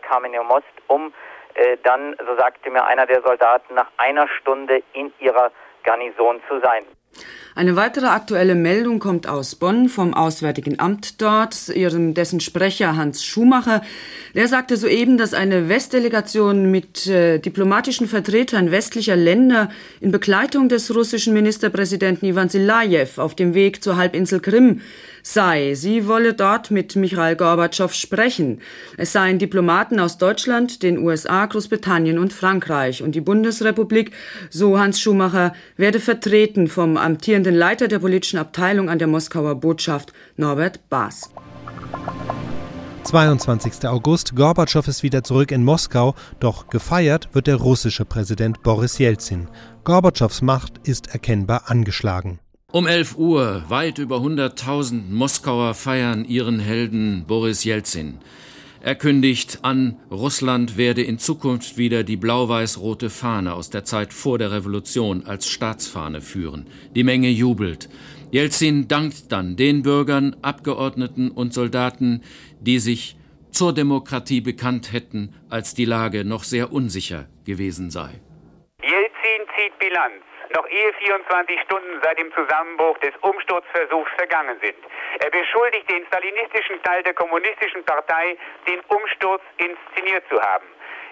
[0.08, 1.12] Kamenew-Most, um
[1.54, 5.50] äh, dann, so sagte mir einer der Soldaten, nach einer Stunde in ihrer
[5.82, 6.84] Garnison zu sein.
[7.56, 13.24] Eine weitere aktuelle Meldung kommt aus Bonn vom Auswärtigen Amt dort, ihrem, dessen Sprecher Hans
[13.24, 13.82] Schumacher.
[14.34, 20.92] Der sagte soeben, dass eine Westdelegation mit äh, diplomatischen Vertretern westlicher Länder in Begleitung des
[20.92, 24.80] russischen Ministerpräsidenten Ivan Silajew auf dem Weg zur Halbinsel Krim
[25.24, 25.74] sei.
[25.74, 28.60] Sie wolle dort mit Michael Gorbatschow sprechen.
[28.96, 33.02] Es seien Diplomaten aus Deutschland, den USA, Großbritannien und Frankreich.
[33.02, 34.12] Und die Bundesrepublik,
[34.50, 40.12] so Hans Schumacher, werde vertreten vom amtierenden Leiter der politischen Abteilung an der Moskauer Botschaft,
[40.36, 41.30] Norbert Baas.
[43.04, 43.86] 22.
[43.86, 49.48] August, Gorbatschow ist wieder zurück in Moskau, doch gefeiert wird der russische Präsident Boris Jelzin.
[49.84, 52.40] Gorbatschows Macht ist erkennbar angeschlagen.
[52.74, 58.18] Um 11 Uhr, weit über 100.000 Moskauer feiern ihren Helden Boris Jelzin.
[58.80, 64.38] Er kündigt an, Russland werde in Zukunft wieder die blau-weiß-rote Fahne aus der Zeit vor
[64.38, 66.66] der Revolution als Staatsfahne führen.
[66.96, 67.88] Die Menge jubelt.
[68.32, 72.22] Jelzin dankt dann den Bürgern, Abgeordneten und Soldaten,
[72.58, 73.16] die sich
[73.52, 78.20] zur Demokratie bekannt hätten, als die Lage noch sehr unsicher gewesen sei.
[78.82, 84.78] Jelzin zieht Bilanz noch ehe 24 Stunden seit dem Zusammenbruch des Umsturzversuchs vergangen sind.
[85.20, 88.36] Er beschuldigt den stalinistischen Teil der kommunistischen Partei,
[88.68, 90.66] den Umsturz inszeniert zu haben.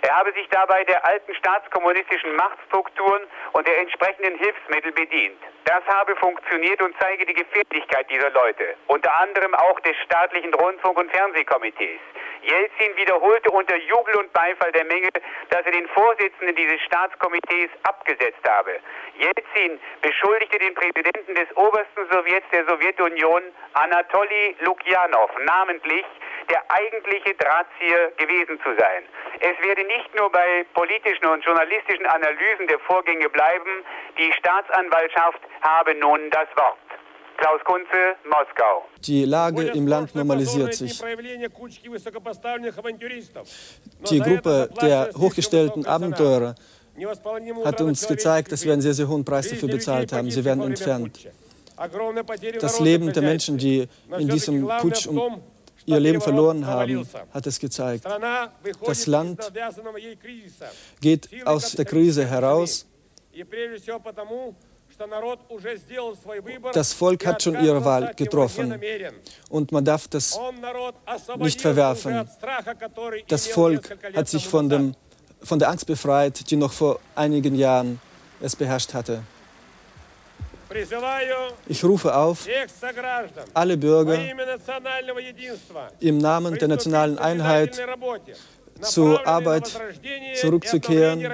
[0.05, 5.39] Er habe sich dabei der alten staatskommunistischen Machtstrukturen und der entsprechenden Hilfsmittel bedient.
[5.65, 10.99] Das habe funktioniert und zeige die Gefährlichkeit dieser Leute, unter anderem auch des staatlichen Rundfunk-
[10.99, 12.01] und Fernsehkomitees.
[12.43, 15.09] Jelzin wiederholte unter Jubel und Beifall der Menge,
[15.51, 18.81] dass er den Vorsitzenden dieses Staatskomitees abgesetzt habe.
[19.17, 23.43] Jelzin beschuldigte den Präsidenten des obersten Sowjets der Sowjetunion,
[23.75, 26.05] Anatoly Lukjanov, namentlich
[26.51, 29.05] der eigentliche Drahtzieher gewesen zu sein.
[29.41, 33.85] Es werde nicht nur bei politischen und journalistischen Analysen der Vorgänge bleiben,
[34.19, 36.82] die Staatsanwaltschaft habe nun das Wort.
[37.37, 38.85] Klaus Kunze, Moskau.
[39.01, 41.01] Die Lage im Land normalisiert sich.
[44.11, 46.55] Die Gruppe der hochgestellten Abenteurer
[47.65, 50.31] hat uns gezeigt, dass wir einen sehr, sehr hohen Preis dafür bezahlt haben.
[50.31, 51.29] Sie werden entfernt.
[52.61, 55.43] Das Leben der Menschen, die in diesem Putsch um
[55.87, 58.05] ihr Leben verloren haben, hat es gezeigt.
[58.87, 59.53] Das Land
[61.01, 62.87] geht aus der Krise heraus
[66.73, 68.81] das Volk hat schon ihre Wahl getroffen
[69.51, 70.39] und man darf das
[71.39, 72.29] nicht verwerfen.
[73.29, 74.95] Das Volk hat sich von, dem,
[75.43, 78.01] von der Angst befreit, die noch vor einigen Jahren
[78.41, 79.23] es beherrscht hatte.
[81.67, 82.47] Ich rufe auf,
[83.53, 84.19] alle Bürger
[86.01, 87.79] im Namen der nationalen Einheit
[88.81, 89.71] zur Arbeit
[90.41, 91.27] zurückzukehren,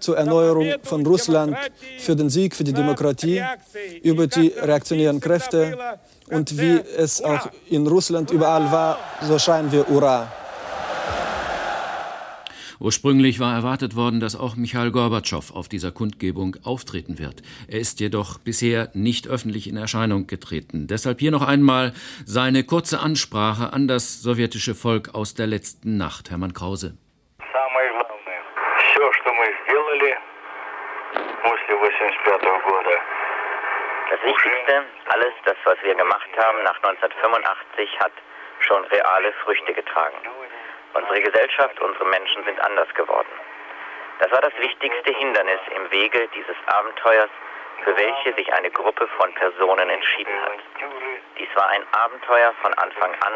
[0.00, 1.56] zur Erneuerung von Russland,
[1.98, 3.42] für den Sieg, für die Demokratie,
[4.02, 5.76] über die reaktionären Kräfte.
[6.28, 10.28] und wie es auch in Russland überall war, so scheinen wir Ura.
[12.78, 17.42] Ursprünglich war erwartet worden, dass auch Michail Gorbatschow auf dieser Kundgebung auftreten wird.
[17.68, 20.86] Er ist jedoch bisher nicht öffentlich in Erscheinung getreten.
[20.86, 21.92] Deshalb hier noch einmal
[22.24, 26.30] seine kurze Ansprache an das sowjetische Volk aus der letzten Nacht.
[26.30, 26.96] Hermann Krause.
[34.08, 38.12] Das Wichtigste, alles das, was wir gemacht haben nach 1985, hat
[38.60, 40.16] schon reale Früchte getragen.
[40.96, 43.28] Unsere Gesellschaft, unsere Menschen sind anders geworden.
[44.18, 47.28] Das war das wichtigste Hindernis im Wege dieses Abenteuers,
[47.84, 50.58] für welche sich eine Gruppe von Personen entschieden hat.
[51.38, 53.32] Dies war ein Abenteuer von Anfang an.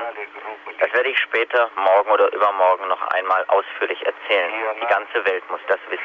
[0.78, 4.50] Das werde ich später, morgen oder übermorgen noch einmal ausführlich erzählen.
[4.80, 6.02] Die ganze Welt muss das wissen.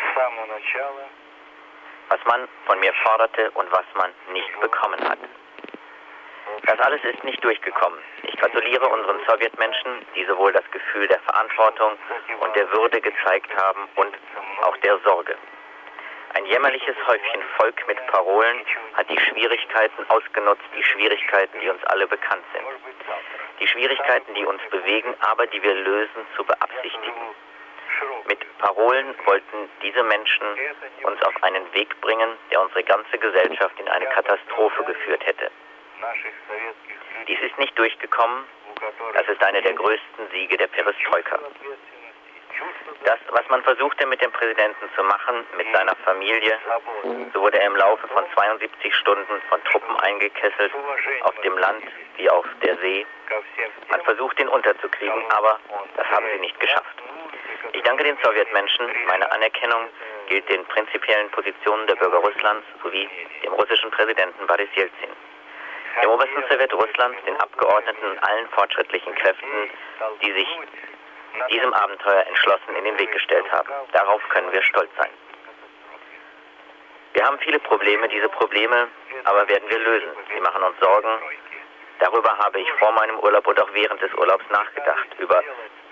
[2.10, 5.20] Was man von mir forderte und was man nicht bekommen hat.
[6.66, 8.00] Das alles ist nicht durchgekommen.
[8.24, 11.94] Ich gratuliere unseren Sowjetmenschen, die sowohl das Gefühl der Verantwortung
[12.40, 14.16] und der Würde gezeigt haben und
[14.62, 15.36] auch der Sorge.
[16.34, 18.58] Ein jämmerliches Häufchen Volk mit Parolen
[18.96, 22.66] hat die Schwierigkeiten ausgenutzt, die Schwierigkeiten, die uns alle bekannt sind.
[23.60, 27.36] die Schwierigkeiten, die uns bewegen, aber die wir lösen, zu beabsichtigen.
[28.28, 30.46] Mit Parolen wollten diese Menschen
[31.04, 35.50] uns auf einen Weg bringen, der unsere ganze Gesellschaft in eine Katastrophe geführt hätte.
[37.28, 38.46] Dies ist nicht durchgekommen.
[39.14, 41.40] Das ist einer der größten Siege der Perestroika.
[43.04, 46.58] Das, was man versuchte mit dem Präsidenten zu machen, mit seiner Familie,
[47.34, 50.72] so wurde er im Laufe von 72 Stunden von Truppen eingekesselt,
[51.22, 51.84] auf dem Land
[52.18, 53.06] wie auf der See.
[53.90, 55.60] Man versucht ihn unterzukriegen, aber
[55.98, 57.04] das haben sie nicht geschafft.
[57.74, 58.90] Ich danke den Sowjetmenschen.
[59.08, 59.90] Meine Anerkennung
[60.28, 63.10] gilt den prinzipiellen Positionen der Bürger Russlands sowie
[63.44, 65.10] dem russischen Präsidenten Boris Jelzin.
[66.02, 69.70] Dem obersten Sowjet Russlands, den Abgeordneten und allen fortschrittlichen Kräften,
[70.22, 70.48] die sich
[71.52, 73.70] diesem Abenteuer entschlossen in den Weg gestellt haben.
[73.92, 75.12] Darauf können wir stolz sein.
[77.14, 78.90] Wir haben viele Probleme, diese Probleme
[79.24, 80.10] aber werden wir lösen.
[80.34, 81.20] Sie machen uns Sorgen.
[82.00, 85.08] Darüber habe ich vor meinem Urlaub und auch während des Urlaubs nachgedacht.
[85.18, 85.42] Über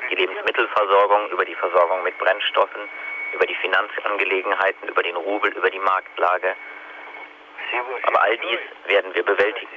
[0.10, 2.90] die Lebensmittelversorgung, über die Versorgung mit Brennstoffen,
[3.34, 6.56] über die Finanzangelegenheiten, über den Rubel, über die Marktlage.
[8.04, 9.72] Aber all dies werden wir bewältigen.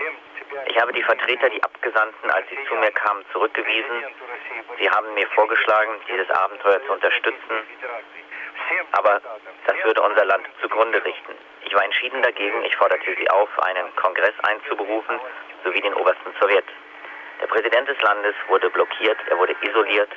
[0.68, 4.04] Ich habe die Vertreter, die Abgesandten, als sie zu mir kamen, zurückgewiesen.
[4.78, 7.66] Sie haben mir vorgeschlagen, dieses Abenteuer zu unterstützen.
[8.92, 9.20] Aber
[9.66, 11.32] das würde unser Land zugrunde richten.
[11.62, 12.64] Ich war entschieden dagegen.
[12.64, 15.18] Ich forderte sie auf, einen Kongress einzuberufen,
[15.64, 16.64] sowie den obersten Sowjet.
[17.40, 20.11] Der Präsident des Landes wurde blockiert, er wurde isoliert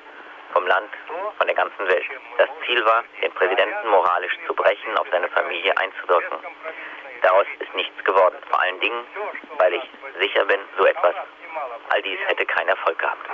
[0.53, 0.89] vom Land,
[1.37, 2.05] von der ganzen Welt.
[2.37, 6.39] Das Ziel war, den Präsidenten moralisch zu brechen, auf seine Familie einzuwirken.
[7.21, 8.36] Daraus ist nichts geworden.
[8.49, 9.03] Vor allen Dingen,
[9.58, 9.84] weil ich
[10.19, 11.15] sicher bin, so etwas,
[11.89, 13.29] all dies hätte keinen Erfolg gehabt.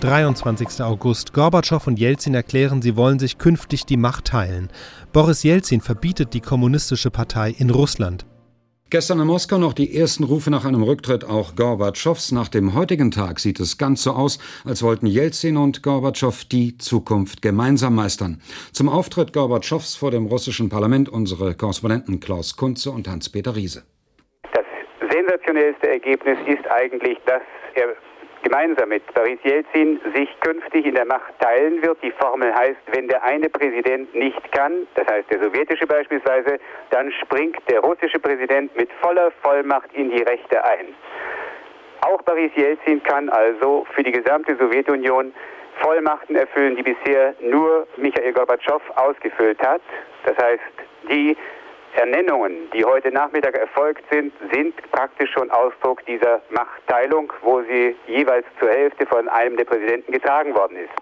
[0.00, 0.82] 23.
[0.82, 1.32] August.
[1.32, 4.70] Gorbatschow und Jelzin erklären, sie wollen sich künftig die Macht teilen.
[5.12, 8.26] Boris Jelzin verbietet die kommunistische Partei in Russland.
[8.88, 12.30] Gestern in Moskau noch die ersten Rufe nach einem Rücktritt auch Gorbatschows.
[12.30, 16.78] Nach dem heutigen Tag sieht es ganz so aus, als wollten Jelzin und Gorbatschow die
[16.78, 18.40] Zukunft gemeinsam meistern.
[18.72, 23.82] Zum Auftritt Gorbatschows vor dem russischen Parlament unsere Korrespondenten Klaus Kunze und Hans-Peter Riese.
[24.52, 24.64] Das
[25.10, 27.42] sensationellste Ergebnis ist eigentlich, dass
[27.74, 27.88] er
[28.46, 32.00] gemeinsam mit Boris Jelzin sich künftig in der Macht teilen wird.
[32.00, 37.10] Die Formel heißt, wenn der eine Präsident nicht kann, das heißt der sowjetische beispielsweise, dann
[37.10, 40.94] springt der russische Präsident mit voller Vollmacht in die Rechte ein.
[42.02, 45.34] Auch Boris Jelzin kann also für die gesamte Sowjetunion
[45.80, 49.82] Vollmachten erfüllen, die bisher nur Michael Gorbatschow ausgefüllt hat.
[50.24, 50.62] Das heißt,
[51.10, 51.36] die
[51.96, 58.46] Ernennungen, die heute Nachmittag erfolgt sind, sind praktisch schon Ausdruck dieser Machtteilung, wo sie jeweils
[58.60, 60.92] zur Hälfte von einem der Präsidenten getragen worden ist.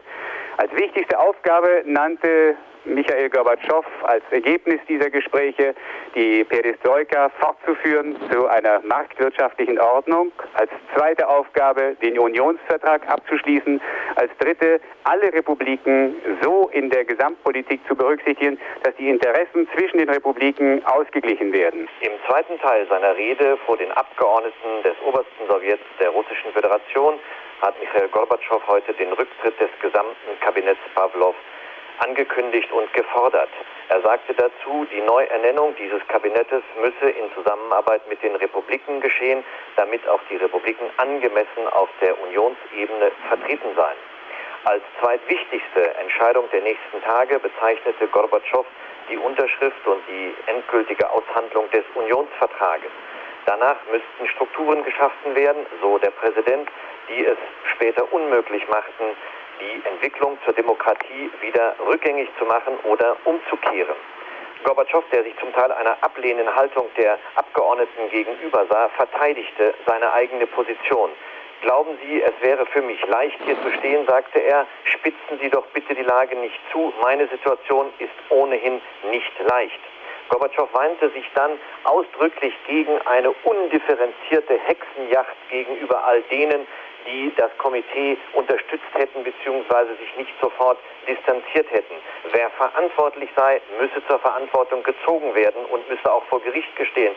[0.56, 5.74] Als wichtigste Aufgabe nannte Michael Gorbatschow als Ergebnis dieser Gespräche
[6.14, 10.32] die Perestroika fortzuführen zu einer marktwirtschaftlichen Ordnung.
[10.54, 13.80] Als zweite Aufgabe den Unionsvertrag abzuschließen.
[14.16, 20.10] Als dritte alle Republiken so in der Gesamtpolitik zu berücksichtigen, dass die Interessen zwischen den
[20.10, 21.88] Republiken ausgeglichen werden.
[22.00, 27.14] Im zweiten Teil seiner Rede vor den Abgeordneten des obersten Sowjets der Russischen Föderation
[27.60, 31.34] hat Michael Gorbatschow heute den Rücktritt des gesamten Kabinetts Pavlov
[31.98, 33.50] angekündigt und gefordert.
[33.88, 39.44] Er sagte dazu, die Neuernennung dieses Kabinettes müsse in Zusammenarbeit mit den Republiken geschehen,
[39.76, 43.96] damit auch die Republiken angemessen auf der Unionsebene vertreten seien.
[44.64, 48.64] Als zweitwichtigste Entscheidung der nächsten Tage bezeichnete Gorbatschow
[49.10, 52.90] die Unterschrift und die endgültige Aushandlung des Unionsvertrages.
[53.46, 56.70] Danach müssten Strukturen geschaffen werden, so der Präsident,
[57.10, 57.36] die es
[57.74, 59.04] später unmöglich machten,
[59.60, 63.96] die Entwicklung zur Demokratie wieder rückgängig zu machen oder umzukehren.
[64.64, 70.46] Gorbatschow, der sich zum Teil einer ablehnenden Haltung der Abgeordneten gegenüber sah, verteidigte seine eigene
[70.46, 71.10] Position.
[71.60, 75.66] Glauben Sie, es wäre für mich leicht hier zu stehen, sagte er, spitzen Sie doch
[75.68, 79.80] bitte die Lage nicht zu, meine Situation ist ohnehin nicht leicht.
[80.28, 81.52] Gorbatschow wandte sich dann
[81.84, 86.66] ausdrücklich gegen eine undifferenzierte Hexenjacht gegenüber all denen,
[87.06, 89.94] die das Komitee unterstützt hätten bzw.
[89.98, 91.94] sich nicht sofort distanziert hätten.
[92.32, 97.14] Wer verantwortlich sei, müsse zur Verantwortung gezogen werden und müsse auch vor Gericht gestehen,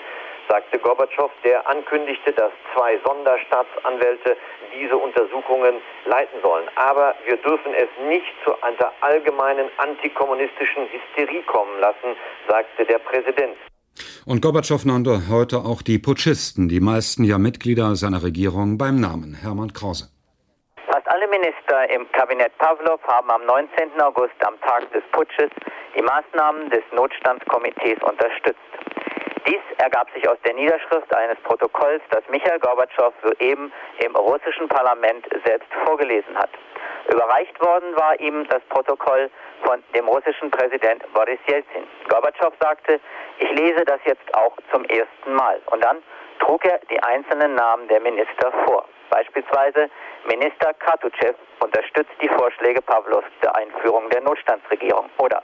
[0.49, 4.37] sagte Gorbatschow, der ankündigte, dass zwei Sonderstaatsanwälte
[4.73, 6.69] diese Untersuchungen leiten sollen.
[6.75, 12.15] Aber wir dürfen es nicht zu einer allgemeinen antikommunistischen Hysterie kommen lassen,
[12.47, 13.57] sagte der Präsident.
[14.27, 19.33] Und Gorbatschow nannte heute auch die Putschisten, die meisten ja Mitglieder seiner Regierung, beim Namen
[19.35, 20.11] Hermann Krause.
[20.85, 24.01] Fast Alle Minister im Kabinett Pavlov haben am 19.
[24.01, 25.49] August, am Tag des Putsches,
[25.95, 28.59] die Maßnahmen des Notstandskomitees unterstützt.
[29.47, 35.25] Dies ergab sich aus der Niederschrift eines Protokolls, das Michael Gorbatschow soeben im russischen Parlament
[35.45, 36.49] selbst vorgelesen hat.
[37.09, 39.29] Überreicht worden war ihm das Protokoll
[39.63, 41.87] von dem russischen Präsident Boris Jelzin.
[42.09, 42.99] Gorbatschow sagte,
[43.39, 45.61] ich lese das jetzt auch zum ersten Mal.
[45.67, 46.03] Und dann
[46.39, 48.85] trug er die einzelnen Namen der Minister vor.
[49.09, 49.89] Beispielsweise
[50.25, 55.09] Minister Katuchev unterstützt die Vorschläge Pavlovs zur Einführung der Notstandsregierung.
[55.19, 55.41] Oder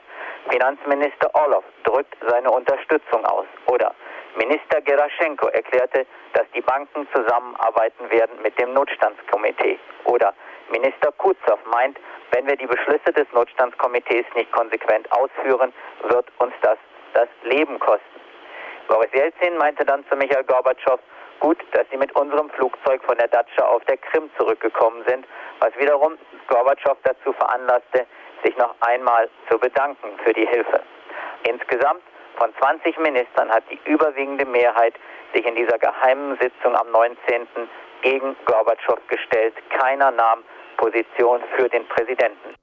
[0.50, 3.46] Finanzminister Orlov drückt seine Unterstützung aus.
[3.66, 3.94] Oder
[4.36, 9.78] Minister Geraschenko erklärte, dass die Banken zusammenarbeiten werden mit dem Notstandskomitee.
[10.04, 10.34] Oder
[10.70, 11.98] Minister Kuzow meint,
[12.32, 15.72] wenn wir die Beschlüsse des Notstandskomitees nicht konsequent ausführen,
[16.08, 16.78] wird uns das
[17.14, 18.20] das Leben kosten.
[18.88, 20.98] Boris Jelzin meinte dann zu Michael Gorbatschow,
[21.40, 25.26] gut, dass Sie mit unserem Flugzeug von der Datscha auf der Krim zurückgekommen sind,
[25.60, 28.06] was wiederum Gorbatschow dazu veranlasste,
[28.44, 30.82] sich noch einmal zu bedanken für die Hilfe.
[31.48, 32.02] Insgesamt
[32.36, 34.94] von 20 Ministern hat die überwiegende Mehrheit
[35.34, 37.46] sich in dieser geheimen Sitzung am 19.
[38.02, 39.54] gegen Gorbatschow gestellt.
[39.70, 40.44] Keiner nahm
[40.76, 42.54] Position für den Präsidenten.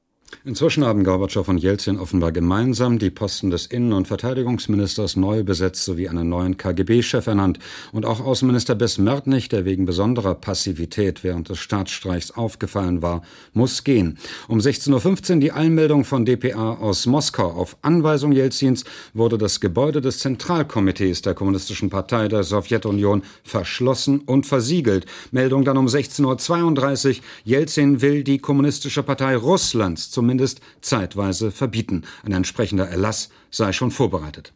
[0.43, 5.85] Inzwischen haben Gorbatschow und Jelzin offenbar gemeinsam die Posten des Innen- und Verteidigungsministers neu besetzt
[5.85, 7.59] sowie einen neuen KGB-Chef ernannt.
[7.91, 13.21] Und auch Außenminister Besmertnig, der wegen besonderer Passivität während des Staatsstreichs aufgefallen war,
[13.53, 14.17] muss gehen.
[14.47, 17.51] Um 16.15 Uhr die Einmeldung von dpa aus Moskau.
[17.51, 24.47] Auf Anweisung Jelzins wurde das Gebäude des Zentralkomitees der Kommunistischen Partei der Sowjetunion verschlossen und
[24.47, 25.05] versiegelt.
[25.31, 27.15] Meldung dann um 16.32 Uhr.
[27.43, 32.03] Jelzin will die Kommunistische Partei Russlands zum zumindest zeitweise verbieten.
[32.23, 34.53] Ein entsprechender Erlass sei schon vorbereitet.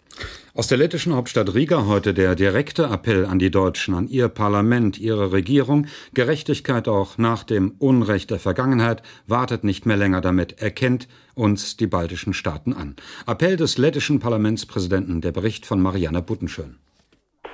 [0.53, 4.99] Aus der lettischen Hauptstadt Riga heute der direkte Appell an die Deutschen, an ihr Parlament,
[4.99, 5.87] ihre Regierung.
[6.13, 11.87] Gerechtigkeit auch nach dem Unrecht der Vergangenheit wartet nicht mehr länger damit, erkennt uns die
[11.87, 12.95] baltischen Staaten an.
[13.25, 16.77] Appell des lettischen Parlamentspräsidenten, der Bericht von Marianne Buttenschön.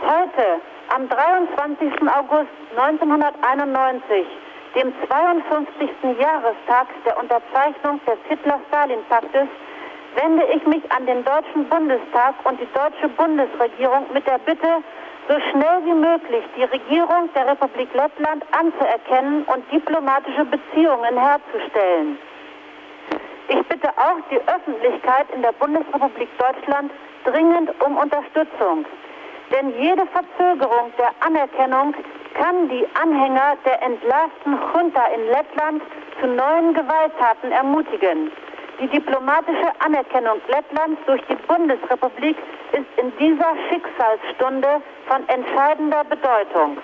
[0.01, 0.59] Heute,
[0.93, 1.87] am 23.
[2.13, 5.89] August 1991, dem 52.
[6.19, 9.47] Jahrestag der Unterzeichnung des Hitler-Stalin-Paktes,
[10.15, 14.83] wende ich mich an den Deutschen Bundestag und die deutsche Bundesregierung mit der Bitte,
[15.27, 22.17] so schnell wie möglich die Regierung der Republik Lettland anzuerkennen und diplomatische Beziehungen herzustellen.
[23.47, 26.91] Ich bitte auch die Öffentlichkeit in der Bundesrepublik Deutschland
[27.25, 28.85] dringend um Unterstützung.
[29.51, 31.93] Denn jede Verzögerung der Anerkennung
[32.35, 35.81] kann die Anhänger der entlarvten Junta in Lettland
[36.19, 38.31] zu neuen Gewalttaten ermutigen.
[38.79, 42.37] Die diplomatische Anerkennung Lettlands durch die Bundesrepublik
[42.71, 46.77] ist in dieser Schicksalsstunde von entscheidender Bedeutung.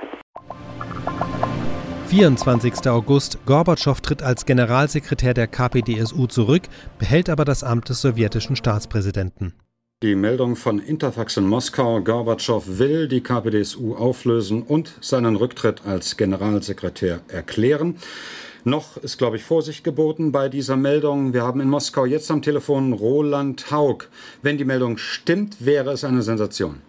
[2.08, 2.88] 24.
[2.90, 3.46] August.
[3.46, 6.64] Gorbatschow tritt als Generalsekretär der KPDSU zurück,
[7.00, 9.54] behält aber das Amt des sowjetischen Staatspräsidenten.
[10.04, 16.18] Die Meldung von Interfax in Moskau, Gorbatschow will die KPDSU auflösen und seinen Rücktritt als
[16.18, 17.98] Generalsekretär erklären.
[18.64, 21.34] Noch ist, glaube ich, Vorsicht geboten bei dieser Meldung.
[21.34, 24.04] Wir haben in Moskau jetzt am Telefon Roland Haug.
[24.44, 26.80] Wenn die Meldung stimmt, wäre es eine Sensation.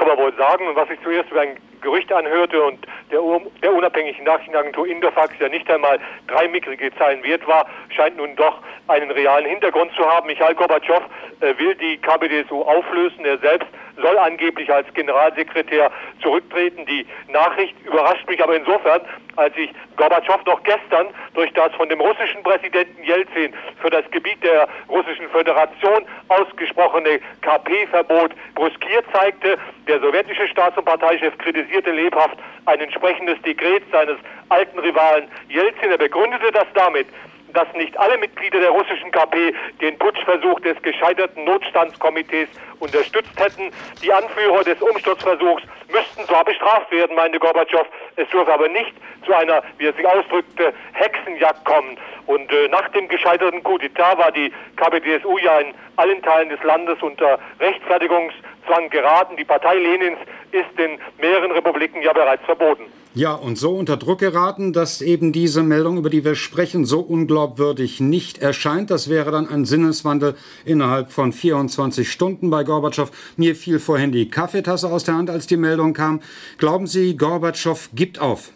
[0.00, 0.66] Kann man wohl sagen.
[0.66, 3.20] Und was ich zuerst über ein Gerücht anhörte und der,
[3.62, 8.62] der unabhängigen Nachrichtenagentur Interfax ja nicht einmal drei mickrige Zeilen wert war, scheint nun doch
[8.88, 10.26] einen realen Hintergrund zu haben.
[10.26, 11.02] Michael Gorbatschow
[11.40, 13.26] äh, will die KPDSU auflösen.
[13.26, 13.68] Er selbst
[14.00, 15.90] soll angeblich als Generalsekretär
[16.22, 16.84] zurücktreten.
[16.86, 19.00] Die Nachricht überrascht mich aber insofern,
[19.36, 24.42] als ich Gorbatschow noch gestern durch das von dem russischen Präsidenten Jelzin für das Gebiet
[24.42, 29.58] der russischen Föderation ausgesprochene KP-Verbot bruskiert zeigte.
[29.86, 34.16] Der sowjetische Staats- und Parteichef kritisierte lebhaft ein entsprechendes Dekret seines
[34.48, 35.90] alten Rivalen Jelzin.
[35.90, 37.06] Er begründete das damit,
[37.52, 42.48] dass nicht alle Mitglieder der russischen KP den Putschversuch des gescheiterten Notstandskomitees
[42.80, 43.70] unterstützt hätten.
[44.02, 47.86] Die Anführer des Umsturzversuchs müssten zwar bestraft werden, meinte Gorbatschow,
[48.16, 48.92] es dürfe aber nicht
[49.24, 51.98] zu einer, wie er sich ausdrückte, Hexenjagd kommen.
[52.26, 56.62] Und äh, nach dem gescheiterten Coup d'etat war die KPDSU ja in allen Teilen des
[56.62, 59.36] Landes unter Rechtfertigungszwang geraten.
[59.36, 60.18] Die Partei Lenins
[60.52, 62.84] ist in mehreren Republiken ja bereits verboten.
[63.12, 67.00] Ja, und so unter Druck geraten, dass eben diese Meldung, über die wir sprechen, so
[67.00, 68.88] unglaubwürdig nicht erscheint.
[68.88, 73.10] Das wäre dann ein Sinneswandel innerhalb von 24 Stunden bei Gorbatschow.
[73.36, 76.20] Mir fiel vorhin die Kaffeetasse aus der Hand, als die Meldung kam.
[76.58, 78.52] Glauben Sie, Gorbatschow gibt auf?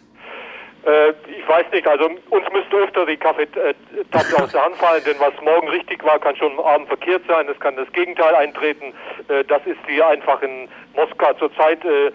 [0.85, 1.11] Äh,
[1.45, 5.33] ich weiß nicht, also uns müsste öfter die Kaffeetasse aus der Hand fallen, denn was
[5.43, 8.93] morgen richtig war, kann schon am Abend verkehrt sein, es kann das Gegenteil eintreten.
[9.27, 12.11] Äh, das ist hier einfach in Moskau zurzeit äh,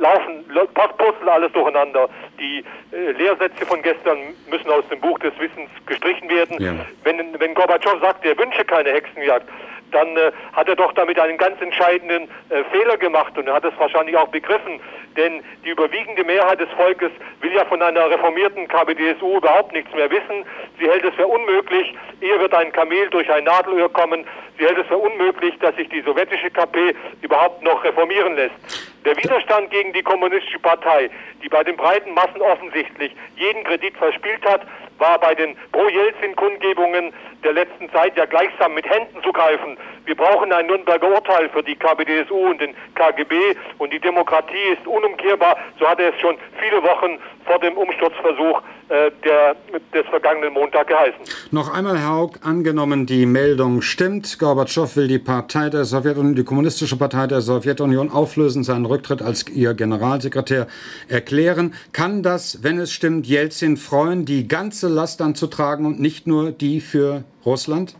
[0.00, 2.08] laufen, purzeln alles durcheinander.
[2.40, 4.18] Die äh, Lehrsätze von gestern
[4.48, 6.56] müssen aus dem Buch des Wissens gestrichen werden.
[6.58, 6.72] Ja.
[7.04, 9.48] Wenn, wenn Gorbatschow sagt, er wünsche keine Hexenjagd,
[9.96, 13.64] dann äh, hat er doch damit einen ganz entscheidenden äh, Fehler gemacht und er hat
[13.64, 14.78] es wahrscheinlich auch begriffen,
[15.16, 20.10] denn die überwiegende Mehrheit des Volkes will ja von einer reformierten KPDSU überhaupt nichts mehr
[20.10, 20.44] wissen.
[20.78, 24.26] Sie hält es für unmöglich, eher wird ein Kamel durch ein Nadelöhr kommen.
[24.58, 28.92] Sie hält es für unmöglich, dass sich die sowjetische KP überhaupt noch reformieren lässt.
[29.06, 31.08] Der Widerstand gegen die kommunistische Partei,
[31.40, 34.62] die bei den breiten Massen offensichtlich jeden Kredit verspielt hat,
[34.98, 37.12] war bei den Pro-Jelzin-Kundgebungen
[37.44, 39.76] der letzten Zeit ja gleichsam mit Händen zu greifen.
[40.06, 44.84] Wir brauchen ein Nürnberger Urteil für die KPDSU und den KGB und die Demokratie ist
[44.84, 45.56] unumkehrbar.
[45.78, 49.56] So hat er es schon viele Wochen vor dem Umsturzversuch der,
[49.92, 51.20] des vergangenen Montag geheißen.
[51.50, 54.38] Noch einmal, Herr Haug, angenommen, die Meldung stimmt.
[54.38, 59.46] Gorbatschow will die Partei der Sowjetunion, die kommunistische Partei der Sowjetunion auflösen, seinen Rücktritt als
[59.48, 60.66] ihr Generalsekretär
[61.08, 61.74] erklären.
[61.92, 66.26] Kann das, wenn es stimmt, Jelzin freuen, die ganze Last dann zu tragen und nicht
[66.26, 67.96] nur die für Russland?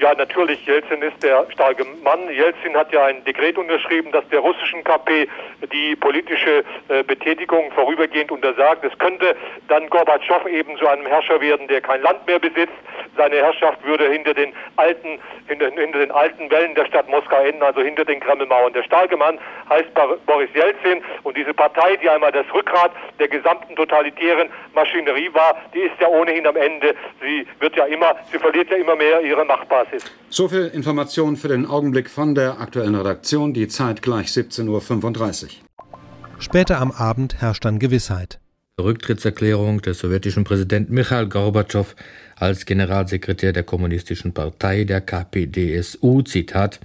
[0.00, 2.30] Ja, natürlich, Jelzin ist der starke Mann.
[2.30, 5.28] Jelzin hat ja ein Dekret unterschrieben, das der russischen KP
[5.74, 8.82] die politische äh, Betätigung vorübergehend untersagt.
[8.82, 9.36] Es könnte
[9.68, 12.72] dann Gorbatschow eben zu einem Herrscher werden, der kein Land mehr besitzt.
[13.14, 17.62] Seine Herrschaft würde hinter den alten, hinter, hinter den alten Wellen der Stadt Moskau enden,
[17.62, 18.72] also hinter den Kremlmauern.
[18.72, 19.38] Der starke Mann
[19.68, 19.90] heißt
[20.24, 25.80] Boris Jelzin und diese Partei, die einmal das Rückgrat der gesamten totalitären Maschinerie war, die
[25.80, 26.94] ist ja ohnehin am Ende.
[27.20, 30.10] Sie wird ja immer, sie verliert ja immer mehr ihre Machtbasis ist.
[30.28, 33.52] So viel Information für den Augenblick von der aktuellen Redaktion.
[33.52, 35.50] Die Zeit gleich 17.35 Uhr.
[36.38, 38.40] Später am Abend herrscht dann Gewissheit.
[38.78, 41.94] Rücktrittserklärung des sowjetischen Präsidenten Michail Gorbatschow
[42.40, 46.22] als Generalsekretär der Kommunistischen Partei der KPDSU.
[46.22, 46.80] Zitat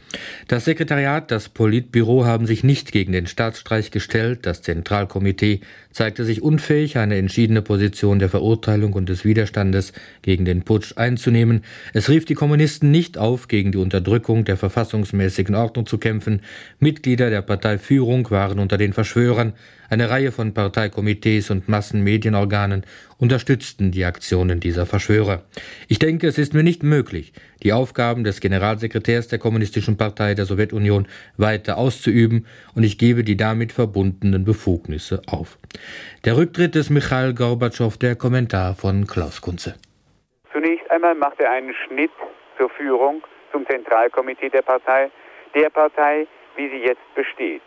[0.48, 4.46] Das Sekretariat, das Politbüro haben sich nicht gegen den Staatsstreich gestellt.
[4.46, 10.64] Das Zentralkomitee zeigte sich unfähig, eine entschiedene Position der Verurteilung und des Widerstandes gegen den
[10.64, 11.64] Putsch einzunehmen.
[11.94, 16.42] Es rief die Kommunisten nicht auf, gegen die Unterdrückung der verfassungsmäßigen Ordnung zu kämpfen.
[16.80, 19.54] Mitglieder der Parteiführung waren unter den Verschwörern.
[19.90, 22.86] Eine Reihe von Parteikomitees und Massenmedienorganen
[23.18, 25.44] unterstützten die Aktionen dieser Verschwörer.
[25.88, 27.34] Ich denke, es ist mir nicht möglich,
[27.64, 31.08] die Aufgaben des Generalsekretärs der Kommunistischen Partei der Sowjetunion
[31.38, 35.58] weiter auszuüben, und ich gebe die damit verbundenen Befugnisse auf.
[36.26, 39.76] Der Rücktritt des Michail Gorbatschow, der Kommentar von Klaus Kunze.
[40.52, 42.12] Zunächst einmal macht er einen Schnitt
[42.58, 43.22] zur Führung,
[43.52, 45.12] zum Zentralkomitee der Partei,
[45.54, 47.62] der Partei, wie sie jetzt besteht.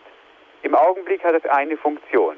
[0.63, 2.37] Im Augenblick hat es eine Funktion.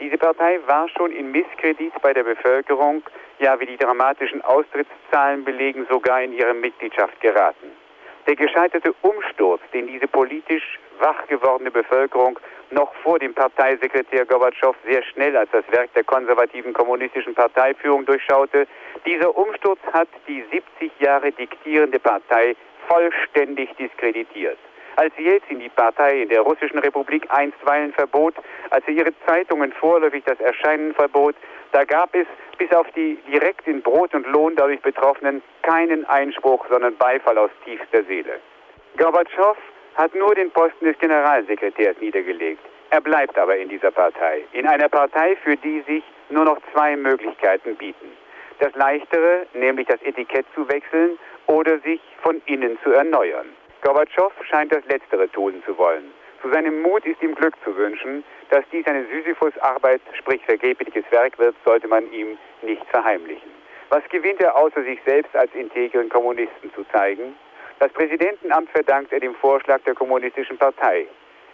[0.00, 3.02] Diese Partei war schon in Misskredit bei der Bevölkerung,
[3.38, 7.70] ja wie die dramatischen Austrittszahlen belegen, sogar in ihre Mitgliedschaft geraten.
[8.26, 12.38] Der gescheiterte Umsturz, den diese politisch wach gewordene Bevölkerung
[12.70, 18.66] noch vor dem Parteisekretär Gorbatschow sehr schnell als das Werk der konservativen kommunistischen Parteiführung durchschaute,
[19.04, 22.56] dieser Umsturz hat die 70 Jahre diktierende Partei
[22.86, 24.58] vollständig diskreditiert
[25.00, 28.34] als Jelzin die Partei in der Russischen Republik einstweilen verbot,
[28.68, 31.34] als er ihre Zeitungen vorläufig das Erscheinen verbot,
[31.72, 32.26] da gab es
[32.58, 37.50] bis auf die direkt in Brot und Lohn dadurch Betroffenen keinen Einspruch, sondern Beifall aus
[37.64, 38.40] tiefster Seele.
[38.98, 39.56] Gorbatschow
[39.94, 42.60] hat nur den Posten des Generalsekretärs niedergelegt.
[42.90, 46.94] Er bleibt aber in dieser Partei, in einer Partei, für die sich nur noch zwei
[46.96, 48.12] Möglichkeiten bieten.
[48.58, 53.46] Das leichtere, nämlich das Etikett zu wechseln oder sich von innen zu erneuern.
[53.82, 56.12] Gorbatschow scheint das Letztere tun zu wollen.
[56.42, 58.24] Zu seinem Mut ist ihm Glück zu wünschen.
[58.50, 63.50] Dass dies eine Sisyphus-Arbeit, sprich vergebliches Werk wird, sollte man ihm nicht verheimlichen.
[63.90, 67.34] Was gewinnt er außer sich selbst als integren Kommunisten zu zeigen?
[67.78, 71.06] Das Präsidentenamt verdankt er dem Vorschlag der Kommunistischen Partei.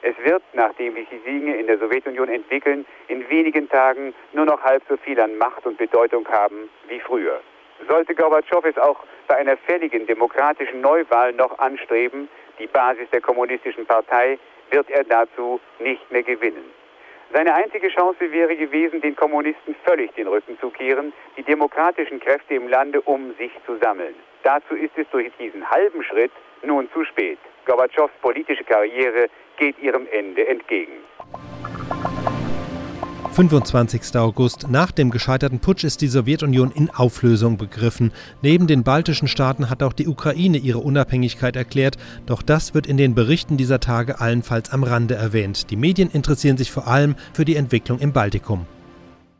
[0.02, 4.62] Es wird, nachdem sich die Dinge in der Sowjetunion entwickeln, in wenigen Tagen nur noch
[4.62, 7.40] halb so viel an Macht und Bedeutung haben wie früher.
[7.88, 13.86] Sollte Gorbatschow es auch bei einer fälligen demokratischen Neuwahl noch anstreben, die Basis der kommunistischen
[13.86, 14.38] Partei,
[14.70, 16.64] wird er dazu nicht mehr gewinnen.
[17.32, 22.54] Seine einzige Chance wäre gewesen, den Kommunisten völlig den Rücken zu kehren, die demokratischen Kräfte
[22.54, 24.14] im Lande um sich zu sammeln.
[24.42, 27.38] Dazu ist es durch diesen halben Schritt nun zu spät.
[27.66, 30.98] Gorbatschows politische Karriere geht ihrem Ende entgegen.
[33.36, 34.16] 25.
[34.16, 34.66] August.
[34.70, 38.10] Nach dem gescheiterten Putsch ist die Sowjetunion in Auflösung begriffen.
[38.40, 42.96] Neben den baltischen Staaten hat auch die Ukraine ihre Unabhängigkeit erklärt, doch das wird in
[42.96, 45.70] den Berichten dieser Tage allenfalls am Rande erwähnt.
[45.70, 48.64] Die Medien interessieren sich vor allem für die Entwicklung im Baltikum.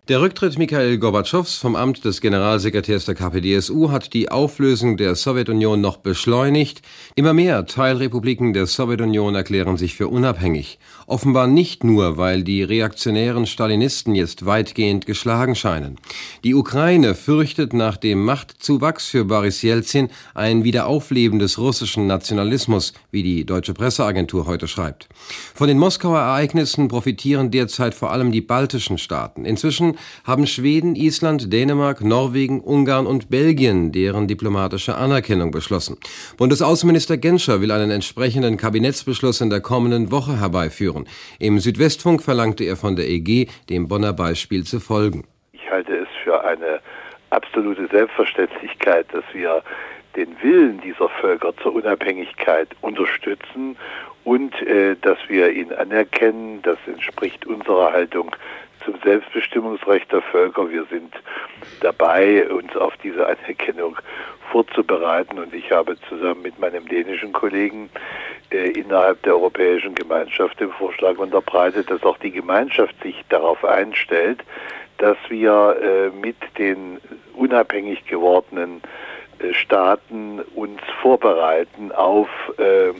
[0.08, 5.80] Der Rücktritt Mikhail Gorbatschows vom Amt des Generalsekretärs der KPDSU hat die Auflösung der Sowjetunion
[5.80, 6.80] noch beschleunigt.
[7.16, 10.78] Immer mehr Teilrepubliken der Sowjetunion erklären sich für unabhängig.
[11.08, 15.96] Offenbar nicht nur, weil die reaktionären Stalinisten jetzt weitgehend geschlagen scheinen.
[16.44, 23.24] Die Ukraine fürchtet nach dem Machtzuwachs für Boris Jelzin ein Wiederaufleben des russischen Nationalismus, wie
[23.24, 25.08] die deutsche Presseagentur heute schreibt.
[25.52, 29.44] Von den Moskauer Ereignissen profitieren derzeit vor allem die baltischen Staaten.
[29.44, 35.98] Inzwischen haben Schweden, Island, Dänemark, Norwegen, Ungarn und Belgien deren diplomatische Anerkennung beschlossen.
[36.36, 41.06] Bundesaußenminister Genscher will einen entsprechenden Kabinettsbeschluss in der kommenden Woche herbeiführen.
[41.38, 45.24] Im Südwestfunk verlangte er von der EG, dem Bonner Beispiel zu folgen.
[45.52, 46.80] Ich halte es für eine
[47.30, 49.62] absolute Selbstverständlichkeit, dass wir
[50.16, 53.76] den Willen dieser Völker zur Unabhängigkeit unterstützen
[54.24, 56.60] und äh, dass wir ihn anerkennen.
[56.62, 58.34] Das entspricht unserer Haltung
[58.86, 60.70] zum Selbstbestimmungsrecht der Völker.
[60.70, 61.12] Wir sind
[61.80, 63.98] dabei, uns auf diese Anerkennung
[64.50, 67.90] vorzubereiten und ich habe zusammen mit meinem dänischen Kollegen
[68.50, 74.42] äh, innerhalb der Europäischen Gemeinschaft den Vorschlag unterbreitet, dass auch die Gemeinschaft sich darauf einstellt,
[74.98, 76.98] dass wir äh, mit den
[77.34, 78.80] unabhängig gewordenen
[79.40, 82.28] äh, Staaten uns vorbereiten auf
[82.58, 82.92] äh,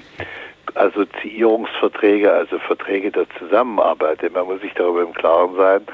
[0.77, 4.23] Assoziierungsverträge, also Verträge der Zusammenarbeit.
[4.23, 5.87] Denn man muss sich darüber im Klaren sein,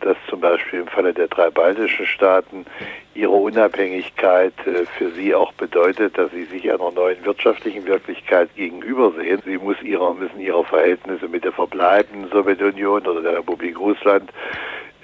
[0.00, 2.66] dass zum Beispiel im Falle der drei baltischen Staaten
[3.14, 9.40] ihre Unabhängigkeit äh, für sie auch bedeutet, dass sie sich einer neuen wirtschaftlichen Wirklichkeit gegenübersehen.
[9.44, 14.30] Sie muss ihre, müssen ihre Verhältnisse mit der verbleibenden Sowjetunion oder der Republik Russland,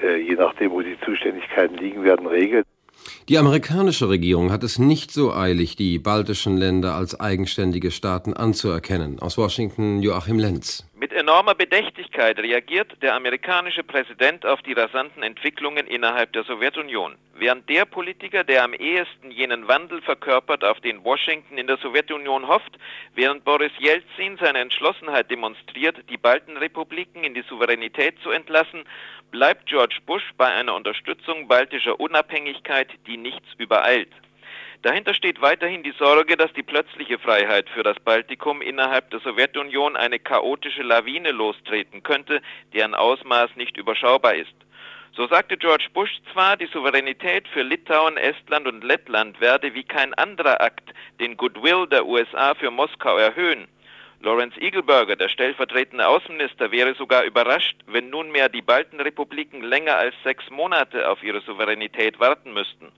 [0.02, 2.64] äh, je nachdem, wo die Zuständigkeiten liegen werden, regeln.
[3.30, 9.20] Die amerikanische Regierung hat es nicht so eilig, die baltischen Länder als eigenständige Staaten anzuerkennen.
[9.20, 10.84] Aus Washington Joachim Lenz.
[10.96, 17.14] Mit enormer Bedächtigkeit reagiert der amerikanische Präsident auf die rasanten Entwicklungen innerhalb der Sowjetunion.
[17.36, 22.48] Während der Politiker, der am ehesten jenen Wandel verkörpert, auf den Washington in der Sowjetunion
[22.48, 22.76] hofft,
[23.14, 28.82] während Boris Jelzin seine Entschlossenheit demonstriert, die Baltenrepubliken in die Souveränität zu entlassen,
[29.30, 34.10] bleibt George Bush bei einer Unterstützung baltischer Unabhängigkeit, die nichts übereilt.
[34.82, 39.94] Dahinter steht weiterhin die Sorge, dass die plötzliche Freiheit für das Baltikum innerhalb der Sowjetunion
[39.94, 42.40] eine chaotische Lawine lostreten könnte,
[42.72, 44.54] deren Ausmaß nicht überschaubar ist.
[45.12, 50.14] So sagte George Bush zwar, die Souveränität für Litauen, Estland und Lettland werde wie kein
[50.14, 53.68] anderer Akt den Goodwill der USA für Moskau erhöhen.
[54.22, 60.50] Lawrence Eagleburger, der stellvertretende Außenminister, wäre sogar überrascht, wenn nunmehr die Baltenrepubliken länger als sechs
[60.50, 62.92] Monate auf ihre Souveränität warten müssten.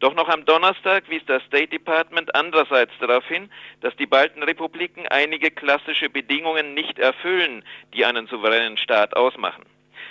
[0.00, 3.50] Doch noch am Donnerstag wies das State Department andererseits darauf hin,
[3.80, 7.64] dass die Baltenrepubliken einige klassische Bedingungen nicht erfüllen,
[7.94, 9.64] die einen souveränen Staat ausmachen.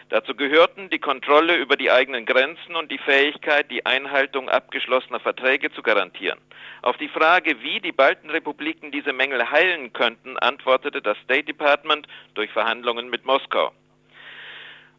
[0.09, 5.69] Dazu gehörten die Kontrolle über die eigenen Grenzen und die Fähigkeit, die Einhaltung abgeschlossener Verträge
[5.71, 6.39] zu garantieren.
[6.81, 12.49] Auf die Frage, wie die Baltenrepubliken diese Mängel heilen könnten, antwortete das State Department durch
[12.51, 13.73] Verhandlungen mit Moskau.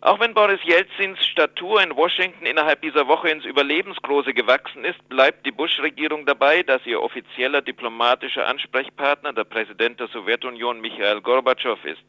[0.00, 5.44] Auch wenn Boris Jelzins Statur in Washington innerhalb dieser Woche ins Überlebensgroße gewachsen ist, bleibt
[5.44, 12.04] die Bush-Regierung dabei, dass ihr offizieller diplomatischer Ansprechpartner der Präsident der Sowjetunion Michael Gorbatschow ist.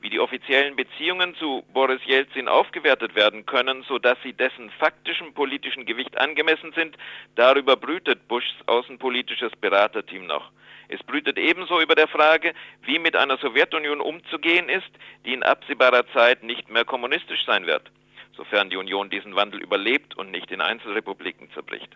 [0.00, 5.84] Wie die offiziellen Beziehungen zu Boris Jelzin aufgewertet werden können, sodass sie dessen faktischem politischen
[5.84, 6.96] Gewicht angemessen sind,
[7.34, 10.50] darüber brütet Bushs außenpolitisches Beraterteam noch.
[10.88, 14.90] Es brütet ebenso über der Frage, wie mit einer Sowjetunion umzugehen ist,
[15.26, 17.92] die in absehbarer Zeit nicht mehr kommunistisch sein wird,
[18.36, 21.94] sofern die Union diesen Wandel überlebt und nicht in Einzelrepubliken zerbricht.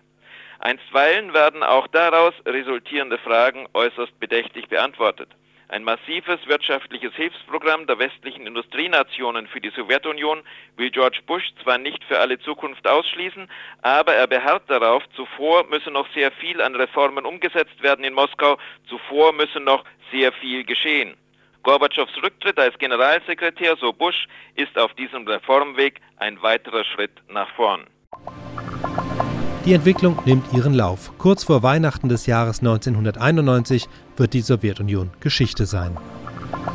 [0.58, 5.30] Einstweilen werden auch daraus resultierende Fragen äußerst bedächtig beantwortet.
[5.68, 10.42] Ein massives wirtschaftliches Hilfsprogramm der westlichen Industrienationen für die Sowjetunion
[10.76, 13.48] will George Bush zwar nicht für alle Zukunft ausschließen,
[13.82, 18.58] aber er beharrt darauf, zuvor müsse noch sehr viel an Reformen umgesetzt werden in Moskau,
[18.88, 21.16] zuvor müsse noch sehr viel geschehen.
[21.62, 27.86] Gorbatschows Rücktritt als Generalsekretär, so Bush, ist auf diesem Reformweg ein weiterer Schritt nach vorn.
[29.64, 31.12] Die Entwicklung nimmt ihren Lauf.
[31.16, 35.96] Kurz vor Weihnachten des Jahres 1991 wird die Sowjetunion Geschichte sein.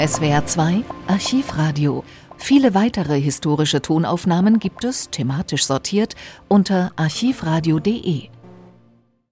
[0.05, 2.03] SWR 2 Archivradio.
[2.37, 6.15] Viele weitere historische Tonaufnahmen gibt es, thematisch sortiert,
[6.47, 8.29] unter archivradio.de.